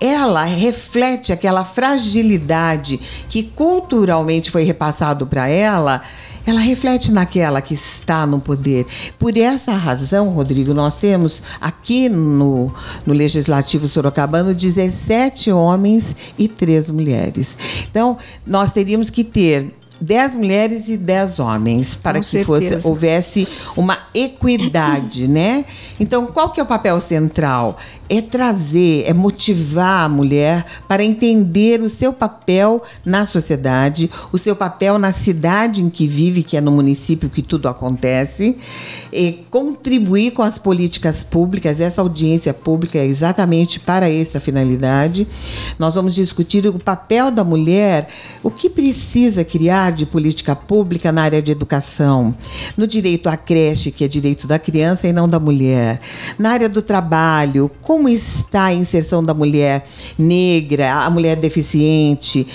ela 0.01 0.45
reflete 0.45 1.33
aquela 1.33 1.65
fragilidade 1.65 3.01
que 3.29 3.43
culturalmente 3.43 4.51
foi 4.51 4.63
repassado 4.63 5.27
para 5.27 5.49
ela. 5.49 6.03
Ela 6.47 6.61
reflete 6.61 7.13
naquela 7.13 7.61
que 7.61 7.75
está 7.75 8.27
no 8.27 8.41
poder. 8.41 8.87
Por 9.19 9.37
essa 9.37 9.73
razão, 9.73 10.31
Rodrigo, 10.31 10.73
nós 10.73 10.97
temos 10.97 11.43
aqui 11.61 12.09
no, 12.09 12.73
no 13.05 13.13
Legislativo 13.13 13.87
Sorocabano 13.87 14.55
17 14.55 15.53
homens 15.53 16.17
e 16.39 16.49
3 16.49 16.91
mulheres. 16.91 17.55
Então, 17.91 18.17
nós 18.47 18.73
teríamos 18.73 19.11
que 19.11 19.25
ter 19.25 19.75
10 20.01 20.37
mulheres 20.37 20.89
e 20.89 20.97
10 20.97 21.39
homens 21.41 21.97
para 21.97 22.21
Com 22.21 22.27
que 22.27 22.45
fosse, 22.45 22.79
houvesse 22.85 23.49
uma 23.77 23.99
equidade, 24.15 25.27
né? 25.27 25.65
Então, 25.99 26.27
qual 26.27 26.53
que 26.53 26.61
é 26.61 26.63
o 26.63 26.67
papel 26.67 27.01
central? 27.01 27.79
É 28.09 28.23
trazer, 28.23 29.05
é 29.07 29.13
motivar 29.13 30.05
a 30.05 30.09
mulher 30.09 30.65
para 30.87 31.05
entender 31.05 31.83
o 31.83 31.91
seu 31.91 32.13
papel 32.13 32.83
na 33.05 33.27
sociedade, 33.27 34.11
o 34.33 34.39
seu 34.39 34.57
papel 34.57 34.99
na 34.99 35.13
cidade 35.13 35.83
em 35.83 35.91
que 35.91 36.07
vive, 36.07 36.43
que 36.43 36.57
é 36.57 36.61
no 36.61 36.71
município 36.71 37.29
que 37.29 37.43
tudo 37.43 37.69
acontece, 37.69 38.57
e 39.13 39.45
contribuir 39.51 40.31
com 40.31 40.43
as 40.43 40.59
políticas 40.59 41.25
públicas. 41.25 41.81
Essa 41.81 42.01
audiência 42.01 42.55
pública 42.55 42.99
é 42.99 43.05
exatamente 43.05 43.81
para 43.81 44.09
essa 44.09 44.39
finalidade. 44.39 45.27
Nós 45.79 45.95
vamos 45.95 46.15
discutir 46.15 46.67
o 46.67 46.79
papel 46.79 47.31
da 47.31 47.45
mulher, 47.45 48.09
o 48.43 48.51
que 48.51 48.71
precisa 48.71 49.45
criar 49.45 49.93
de 49.93 50.07
política 50.07 50.55
pública 50.55 51.11
na 51.11 51.23
área 51.23 51.43
de 51.43 51.51
educação, 51.51 52.35
no 52.77 52.87
direito 52.87 53.29
à 53.29 53.37
creche, 53.37 53.91
que 53.91 54.05
é 54.05 54.09
direito 54.09 54.47
da 54.47 54.59
criança 54.59 55.09
e 55.09 55.13
não 55.13 55.29
da 55.29 55.41
mulher, 55.41 56.01
na 56.39 56.51
área 56.51 56.69
do 56.69 56.81
trabalho, 56.81 57.71
como 57.83 57.98
está 58.07 58.65
a 58.65 58.75
inserção 58.75 59.25
da 59.25 59.33
mulher 59.33 59.87
negra, 60.19 60.93
a 60.93 61.09
mulher 61.09 61.37
deficiente, 61.37 62.47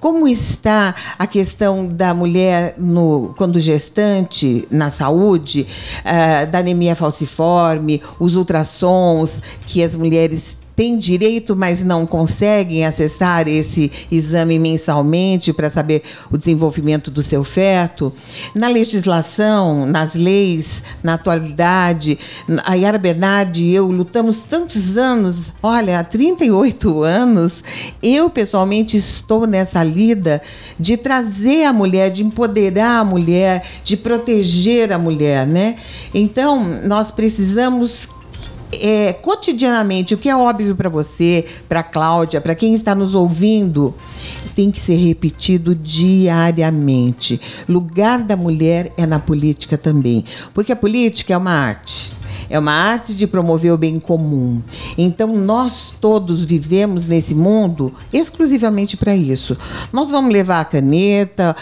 como 0.00 0.26
está 0.26 0.94
a 1.18 1.26
questão 1.26 1.86
da 1.86 2.12
mulher 2.14 2.74
no, 2.78 3.34
quando 3.36 3.60
gestante 3.60 4.66
na 4.70 4.90
saúde, 4.90 5.66
ah, 6.04 6.46
da 6.46 6.58
anemia 6.58 6.96
falciforme, 6.96 8.02
os 8.18 8.34
ultrassons 8.34 9.40
que 9.66 9.84
as 9.84 9.94
mulheres 9.94 10.56
têm 10.80 10.96
direito, 10.96 11.54
mas 11.54 11.84
não 11.84 12.06
conseguem 12.06 12.86
acessar 12.86 13.46
esse 13.46 13.92
exame 14.10 14.58
mensalmente 14.58 15.52
para 15.52 15.68
saber 15.68 16.02
o 16.32 16.38
desenvolvimento 16.38 17.10
do 17.10 17.22
seu 17.22 17.44
feto. 17.44 18.10
Na 18.54 18.66
legislação, 18.66 19.84
nas 19.84 20.14
leis, 20.14 20.82
na 21.02 21.14
atualidade, 21.14 22.18
a 22.64 22.72
Yara 22.76 22.96
Bernardi 22.96 23.64
e 23.64 23.74
eu 23.74 23.90
lutamos 23.90 24.38
tantos 24.38 24.96
anos, 24.96 25.52
olha, 25.62 26.00
há 26.00 26.02
38 26.02 27.02
anos, 27.02 27.62
eu 28.02 28.30
pessoalmente 28.30 28.96
estou 28.96 29.46
nessa 29.46 29.84
lida 29.84 30.40
de 30.78 30.96
trazer 30.96 31.64
a 31.64 31.74
mulher, 31.74 32.10
de 32.10 32.24
empoderar 32.24 33.00
a 33.00 33.04
mulher, 33.04 33.62
de 33.84 33.98
proteger 33.98 34.94
a 34.94 34.98
mulher, 34.98 35.46
né? 35.46 35.76
Então, 36.14 36.64
nós 36.86 37.10
precisamos 37.10 38.08
é, 38.72 39.12
cotidianamente, 39.12 40.14
o 40.14 40.18
que 40.18 40.28
é 40.28 40.36
óbvio 40.36 40.76
para 40.76 40.88
você, 40.88 41.46
para 41.68 41.82
Cláudia, 41.82 42.40
para 42.40 42.54
quem 42.54 42.74
está 42.74 42.94
nos 42.94 43.14
ouvindo, 43.14 43.94
tem 44.54 44.70
que 44.70 44.80
ser 44.80 44.96
repetido 44.96 45.74
diariamente. 45.74 47.40
Lugar 47.68 48.22
da 48.22 48.36
mulher 48.36 48.90
é 48.96 49.06
na 49.06 49.18
política 49.18 49.76
também, 49.76 50.24
porque 50.54 50.72
a 50.72 50.76
política 50.76 51.34
é 51.34 51.36
uma 51.36 51.52
arte. 51.52 52.19
É 52.50 52.58
uma 52.58 52.72
arte 52.72 53.14
de 53.14 53.28
promover 53.28 53.72
o 53.72 53.78
bem 53.78 54.00
comum. 54.00 54.60
Então, 54.98 55.36
nós 55.36 55.94
todos 56.00 56.44
vivemos 56.44 57.06
nesse 57.06 57.32
mundo 57.32 57.94
exclusivamente 58.12 58.96
para 58.96 59.14
isso. 59.14 59.56
Nós 59.92 60.10
vamos 60.10 60.32
levar 60.32 60.60
a 60.60 60.64
caneta, 60.64 61.54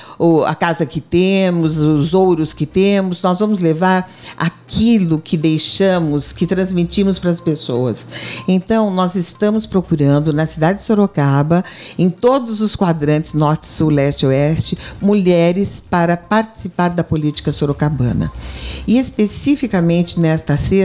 a 0.46 0.54
casa 0.54 0.86
que 0.86 0.98
temos, 0.98 1.78
os 1.78 2.14
ouros 2.14 2.54
que 2.54 2.64
temos, 2.64 3.20
nós 3.20 3.38
vamos 3.38 3.60
levar 3.60 4.10
aquilo 4.34 5.18
que 5.18 5.36
deixamos, 5.36 6.32
que 6.32 6.46
transmitimos 6.46 7.18
para 7.18 7.32
as 7.32 7.40
pessoas. 7.40 8.06
Então, 8.48 8.90
nós 8.90 9.14
estamos 9.14 9.66
procurando 9.66 10.32
na 10.32 10.46
cidade 10.46 10.78
de 10.78 10.84
Sorocaba, 10.86 11.62
em 11.98 12.08
todos 12.08 12.62
os 12.62 12.74
quadrantes 12.74 13.34
norte, 13.34 13.66
sul, 13.66 13.90
leste, 13.90 14.24
oeste, 14.24 14.78
mulheres 15.02 15.82
para 15.90 16.16
participar 16.16 16.94
da 16.94 17.04
política 17.04 17.52
sorocabana. 17.52 18.32
E 18.86 18.98
especificamente 18.98 20.18
nesta 20.18 20.56
sexta 20.56 20.77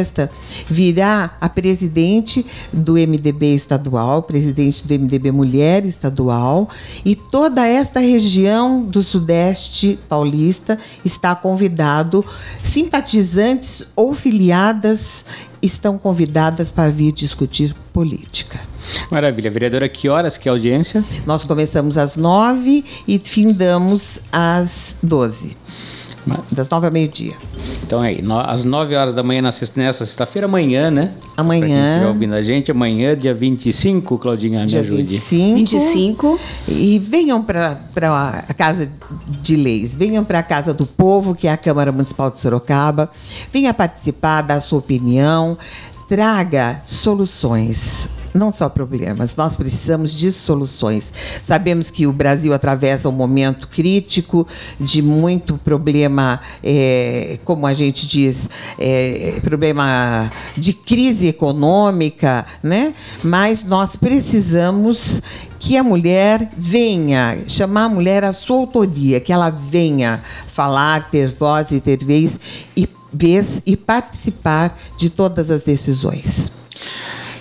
virá 0.66 1.36
a 1.40 1.50
presidente 1.50 2.46
do 2.72 2.94
MDB 2.94 3.54
estadual, 3.54 4.24
presidente 4.24 4.88
do 4.88 4.94
MDB 4.94 5.32
Mulher 5.32 5.86
estadual, 5.86 6.70
e 7.04 7.16
toda 7.16 7.68
esta 7.68 8.00
região 8.00 8.84
do 8.84 9.04
sudeste 9.04 10.00
paulista 10.08 10.78
está 11.04 11.36
convidado, 11.36 12.26
simpatizantes 12.64 13.86
ou 13.96 14.14
filiadas 14.14 15.24
estão 15.62 15.98
convidadas 15.98 16.72
para 16.72 16.90
vir 16.90 17.14
discutir 17.14 17.74
política. 17.94 18.60
Maravilha. 19.10 19.50
Vereadora, 19.50 19.88
que 19.88 20.10
horas 20.10 20.38
que 20.38 20.50
é 20.50 20.52
audiência? 20.52 21.04
Nós 21.26 21.44
começamos 21.44 21.98
às 21.98 22.16
nove 22.18 22.84
e 23.08 23.18
findamos 23.18 24.20
às 24.32 24.98
doze. 25.02 25.56
Das 26.52 26.70
nove 26.70 26.88
ao 26.88 26.94
meio-dia. 26.94 27.34
Então 27.86 28.04
é 28.04 28.10
aí, 28.10 28.22
no- 28.22 28.40
às 28.40 28.64
9 28.64 28.96
horas 28.96 29.14
da 29.14 29.22
manhã 29.24 29.42
na 29.42 29.52
sexta- 29.52 29.80
nessa 29.80 30.06
sexta-feira, 30.06 30.48
amanhã, 30.48 30.90
né? 30.90 31.12
Amanhã. 31.36 31.60
Pra 31.60 31.68
quem 31.70 31.78
estiver 31.90 32.08
ouvindo 32.08 32.34
a 32.34 32.42
gente, 32.42 32.72
amanhã, 32.72 33.16
dia 33.18 33.34
25, 33.34 34.18
Claudinha, 34.18 34.62
me 34.62 34.66
Dia 34.68 34.80
ajude. 34.82 35.04
25. 35.18 35.56
25. 35.56 36.40
E 36.68 36.98
venham 37.00 37.42
para 37.44 37.80
a 38.48 38.54
Casa 38.54 38.90
de 39.42 39.56
Leis, 39.56 39.96
venham 39.96 40.24
para 40.24 40.40
a 40.40 40.44
Casa 40.44 40.74
do 40.74 40.86
Povo, 40.86 41.36
que 41.36 41.48
é 41.48 41.52
a 41.52 41.58
Câmara 41.58 41.92
Municipal 41.92 42.32
de 42.32 42.40
Sorocaba. 42.40 43.10
Venha 43.52 43.74
participar, 43.74 44.42
dar 44.44 44.56
a 44.56 44.62
sua 44.62 44.80
opinião, 44.80 45.58
traga 46.08 46.82
soluções. 46.86 48.08
Não 48.34 48.52
só 48.52 48.68
problemas, 48.68 49.36
nós 49.36 49.56
precisamos 49.56 50.14
de 50.14 50.32
soluções. 50.32 51.12
Sabemos 51.44 51.92
que 51.92 52.08
o 52.08 52.12
Brasil 52.14 52.54
atravessa 52.54 53.08
um 53.08 53.12
momento 53.12 53.68
crítico 53.68 54.48
de 54.80 55.02
muito 55.04 55.58
problema, 55.58 56.40
eh, 56.64 57.38
como 57.46 57.68
a 57.68 57.74
gente 57.74 58.08
diz, 58.08 58.50
eh, 58.80 59.40
problema 59.44 60.32
de 60.58 60.74
crise 60.74 61.28
econômica, 61.28 62.46
né? 62.64 62.96
Mas 63.24 63.64
nós 63.64 63.96
precisamos 63.96 65.22
que 65.60 65.78
a 65.78 65.84
mulher 65.84 66.52
venha, 66.58 67.38
chamar 67.48 67.86
a 67.86 67.90
mulher 67.90 68.24
à 68.24 68.34
sua 68.34 68.58
autoria, 68.58 69.20
que 69.20 69.32
ela 69.32 69.50
venha 69.50 70.22
falar, 70.48 71.10
ter 71.10 71.30
voz 71.30 71.72
e 71.72 71.80
ter 71.80 72.04
vez 72.04 72.40
e 72.76 72.90
vez 73.14 73.62
e 73.66 73.78
participar 73.78 74.78
de 74.98 75.10
todas 75.10 75.52
as 75.52 75.62
decisões. 75.62 76.52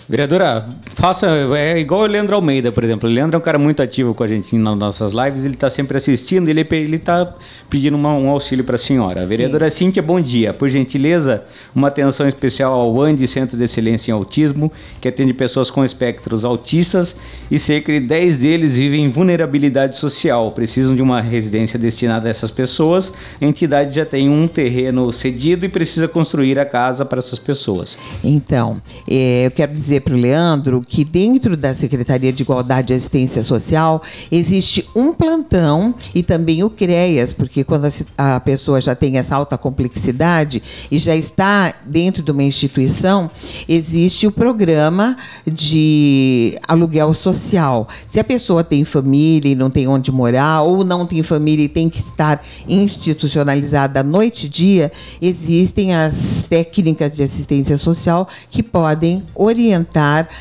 Vereadora, 0.08 0.66
faça. 0.90 1.26
É 1.56 1.78
igual 1.78 2.02
o 2.02 2.06
Leandro 2.06 2.34
Almeida, 2.34 2.70
por 2.72 2.82
exemplo. 2.84 3.08
O 3.08 3.12
Leandro 3.12 3.36
é 3.36 3.38
um 3.38 3.42
cara 3.42 3.58
muito 3.58 3.80
ativo 3.82 4.12
com 4.14 4.22
a 4.22 4.28
gente 4.28 4.56
nas 4.56 4.76
nossas 4.76 5.12
lives, 5.12 5.44
ele 5.44 5.54
está 5.54 5.70
sempre 5.70 5.96
assistindo, 5.96 6.48
ele 6.48 6.66
ele 6.72 6.96
está 6.96 7.34
pedindo 7.70 7.96
uma- 7.96 8.12
um 8.14 8.28
auxílio 8.28 8.64
para 8.64 8.76
a 8.76 8.78
senhora. 8.78 9.24
Vereadora 9.24 9.70
Cíntia, 9.70 10.02
bom 10.02 10.20
dia. 10.20 10.52
Por 10.52 10.68
gentileza, 10.68 11.44
uma 11.74 11.88
atenção 11.88 12.26
especial 12.26 12.72
ao 12.72 13.00
ANDI, 13.00 13.26
Centro 13.26 13.56
de 13.56 13.64
Excelência 13.64 14.10
em 14.10 14.14
Autismo, 14.14 14.72
que 15.00 15.08
atende 15.08 15.32
pessoas 15.32 15.70
com 15.70 15.84
espectros 15.84 16.44
autistas 16.44 17.14
e 17.50 17.58
cerca 17.58 17.92
de 17.92 18.00
10 18.00 18.36
deles 18.36 18.76
vivem 18.76 19.04
em 19.04 19.08
vulnerabilidade 19.08 19.96
social, 19.96 20.50
precisam 20.52 20.94
de 20.94 21.02
uma 21.02 21.20
residência 21.20 21.78
destinada 21.78 22.28
a 22.28 22.30
essas 22.30 22.50
pessoas. 22.50 23.12
A 23.40 23.44
entidade 23.44 23.94
já 23.94 24.04
tem 24.04 24.28
um 24.28 24.46
terreno 24.48 25.12
cedido 25.12 25.64
e 25.64 25.68
precisa 25.68 26.08
construir 26.08 26.58
a 26.58 26.64
casa 26.64 27.04
para 27.04 27.18
essas 27.18 27.38
pessoas. 27.38 27.96
Então, 28.24 28.80
eh, 29.08 29.46
eu 29.46 29.50
quero 29.50 29.72
dizer 29.72 29.91
dizer 29.92 30.00
para 30.00 30.14
o 30.14 30.16
Leandro 30.16 30.82
que 30.86 31.04
dentro 31.04 31.56
da 31.56 31.74
Secretaria 31.74 32.32
de 32.32 32.42
Igualdade 32.42 32.92
e 32.92 32.96
Assistência 32.96 33.42
Social 33.42 34.02
existe 34.30 34.88
um 34.96 35.12
plantão 35.12 35.94
e 36.14 36.22
também 36.22 36.64
o 36.64 36.70
CREAS, 36.70 37.34
porque 37.34 37.62
quando 37.62 37.86
a, 38.16 38.36
a 38.36 38.40
pessoa 38.40 38.80
já 38.80 38.94
tem 38.94 39.18
essa 39.18 39.36
alta 39.36 39.58
complexidade 39.58 40.62
e 40.90 40.98
já 40.98 41.14
está 41.14 41.74
dentro 41.84 42.22
de 42.22 42.30
uma 42.30 42.42
instituição, 42.42 43.28
existe 43.68 44.26
o 44.26 44.32
programa 44.32 45.16
de 45.46 46.58
aluguel 46.66 47.12
social. 47.12 47.86
Se 48.06 48.18
a 48.18 48.24
pessoa 48.24 48.64
tem 48.64 48.84
família 48.84 49.50
e 49.50 49.54
não 49.54 49.68
tem 49.68 49.86
onde 49.86 50.10
morar, 50.10 50.62
ou 50.62 50.84
não 50.84 51.04
tem 51.04 51.22
família 51.22 51.64
e 51.64 51.68
tem 51.68 51.90
que 51.90 51.98
estar 51.98 52.42
institucionalizada 52.66 54.02
noite 54.02 54.46
e 54.46 54.48
dia, 54.48 54.92
existem 55.20 55.94
as 55.94 56.44
técnicas 56.48 57.16
de 57.16 57.22
assistência 57.22 57.76
social 57.76 58.26
que 58.50 58.62
podem 58.62 59.22
orientar 59.34 59.81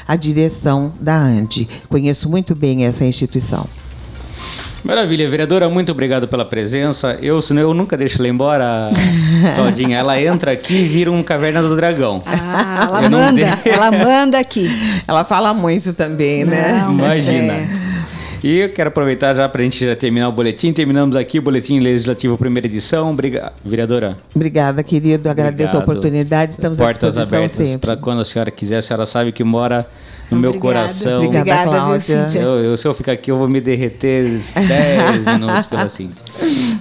a 0.07 0.15
direção 0.15 0.93
da 0.99 1.15
ANDI. 1.15 1.67
Conheço 1.89 2.29
muito 2.29 2.55
bem 2.55 2.85
essa 2.85 3.05
instituição. 3.05 3.67
Maravilha, 4.83 5.29
vereadora, 5.29 5.69
muito 5.69 5.91
obrigado 5.91 6.27
pela 6.27 6.43
presença. 6.43 7.17
Eu, 7.21 7.39
senão 7.39 7.61
eu 7.61 7.73
nunca 7.73 7.95
deixo 7.95 8.19
ela 8.19 8.27
embora, 8.27 8.89
Claudinha. 9.55 9.97
Ela 9.97 10.19
entra 10.19 10.51
aqui 10.51 10.73
e 10.73 10.87
vira 10.87 11.11
um 11.11 11.21
caverna 11.21 11.61
do 11.61 11.75
dragão. 11.75 12.23
Ah, 12.25 12.87
ela 12.87 13.09
manda, 13.09 13.59
ela 13.63 13.91
manda 13.91 14.39
aqui. 14.39 14.69
Ela 15.07 15.23
fala 15.23 15.53
muito 15.53 15.93
também, 15.93 16.45
né? 16.45 16.81
Não, 16.83 16.93
Imagina. 16.93 17.53
É. 17.53 17.80
E 18.43 18.57
eu 18.57 18.69
quero 18.69 18.87
aproveitar 18.87 19.35
já 19.35 19.47
para 19.47 19.61
a 19.61 19.63
gente 19.63 19.85
já 19.85 19.95
terminar 19.95 20.27
o 20.27 20.31
boletim. 20.31 20.73
Terminamos 20.73 21.15
aqui 21.15 21.37
o 21.37 21.43
Boletim 21.43 21.79
Legislativo 21.79 22.35
Primeira 22.39 22.65
Edição. 22.65 23.11
Obrigado, 23.11 23.53
vereadora. 23.63 24.17
Obrigada, 24.35 24.81
querido. 24.81 25.29
Agradeço 25.29 25.77
Obrigado. 25.77 25.89
a 25.89 25.91
oportunidade. 25.91 26.53
Estamos 26.53 26.79
Portas 26.79 27.19
à 27.19 27.21
abertas 27.21 27.75
para 27.75 27.95
quando 27.95 28.21
a 28.21 28.25
senhora 28.25 28.49
quiser. 28.49 28.77
A 28.77 28.81
senhora 28.81 29.05
sabe 29.05 29.31
que 29.31 29.43
mora 29.43 29.87
no 30.31 30.39
meu 30.39 30.55
coração. 30.55 31.23
Obrigada, 31.23 31.69
Cláudia. 31.69 32.27
Eu, 32.33 32.59
eu, 32.61 32.77
se 32.77 32.87
eu 32.87 32.95
ficar 32.95 33.11
aqui, 33.11 33.29
eu 33.29 33.37
vou 33.37 33.47
me 33.47 33.61
derreter 33.61 34.23
10 34.23 35.25
minutos 35.37 35.67
pela 35.67 35.87
Cíntia. 35.87 36.25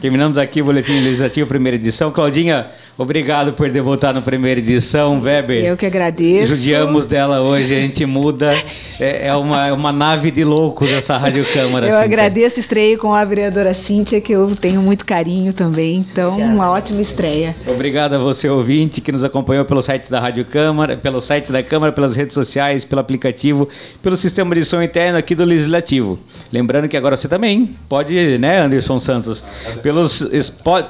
Terminamos 0.00 0.38
aqui 0.38 0.62
o 0.62 0.64
Boletim 0.64 0.98
Legislativo, 1.00 1.46
primeira 1.46 1.76
edição. 1.76 2.10
Claudinha, 2.10 2.68
obrigado 3.02 3.52
por 3.52 3.70
voltado 3.82 4.14
na 4.14 4.22
primeira 4.22 4.60
edição. 4.60 5.20
Weber. 5.20 5.64
Eu 5.64 5.76
que 5.76 5.86
agradeço. 5.86 6.48
Judiamos 6.48 7.06
dela 7.06 7.40
hoje, 7.40 7.74
a 7.74 7.80
gente 7.80 8.04
muda. 8.06 8.52
É, 8.98 9.28
é 9.28 9.34
uma, 9.34 9.66
é 9.68 9.72
uma 9.72 9.92
nave 9.92 10.30
de 10.30 10.44
loucos 10.44 10.90
essa 10.90 11.16
Rádio 11.16 11.44
Câmara. 11.52 11.86
Eu 11.86 11.92
Cíntia. 11.92 12.04
agradeço, 12.04 12.60
estreiei 12.60 12.96
com 12.96 13.14
a 13.14 13.24
vereadora 13.24 13.72
Cíntia, 13.72 14.20
que 14.20 14.32
eu 14.32 14.54
tenho 14.54 14.82
muito 14.82 15.04
carinho 15.04 15.52
também. 15.52 16.06
Então, 16.12 16.38
uma 16.38 16.70
ótima 16.70 17.00
estreia. 17.00 17.56
Obrigado 17.66 18.14
a 18.14 18.18
você, 18.18 18.48
ouvinte, 18.48 19.00
que 19.00 19.10
nos 19.10 19.24
acompanhou 19.24 19.64
pelo 19.64 19.82
site 19.82 20.10
da 20.10 20.20
Rádio 20.20 20.44
Câmara, 20.44 20.96
pelo 20.96 21.20
site 21.20 21.50
da 21.50 21.62
Câmara, 21.62 21.92
pelas 21.92 22.14
redes 22.14 22.34
sociais, 22.34 22.84
pelo 22.84 23.00
aplicativo 23.00 23.68
pelo 24.02 24.16
sistema 24.16 24.54
de 24.54 24.64
som 24.64 24.82
interno 24.82 25.18
aqui 25.18 25.34
do 25.34 25.44
Legislativo. 25.44 26.18
Lembrando 26.52 26.88
que 26.88 26.96
agora 26.96 27.16
você 27.16 27.28
também 27.28 27.76
pode, 27.88 28.38
né, 28.38 28.60
Anderson 28.60 28.98
Santos, 29.00 29.44
pelos 29.82 30.22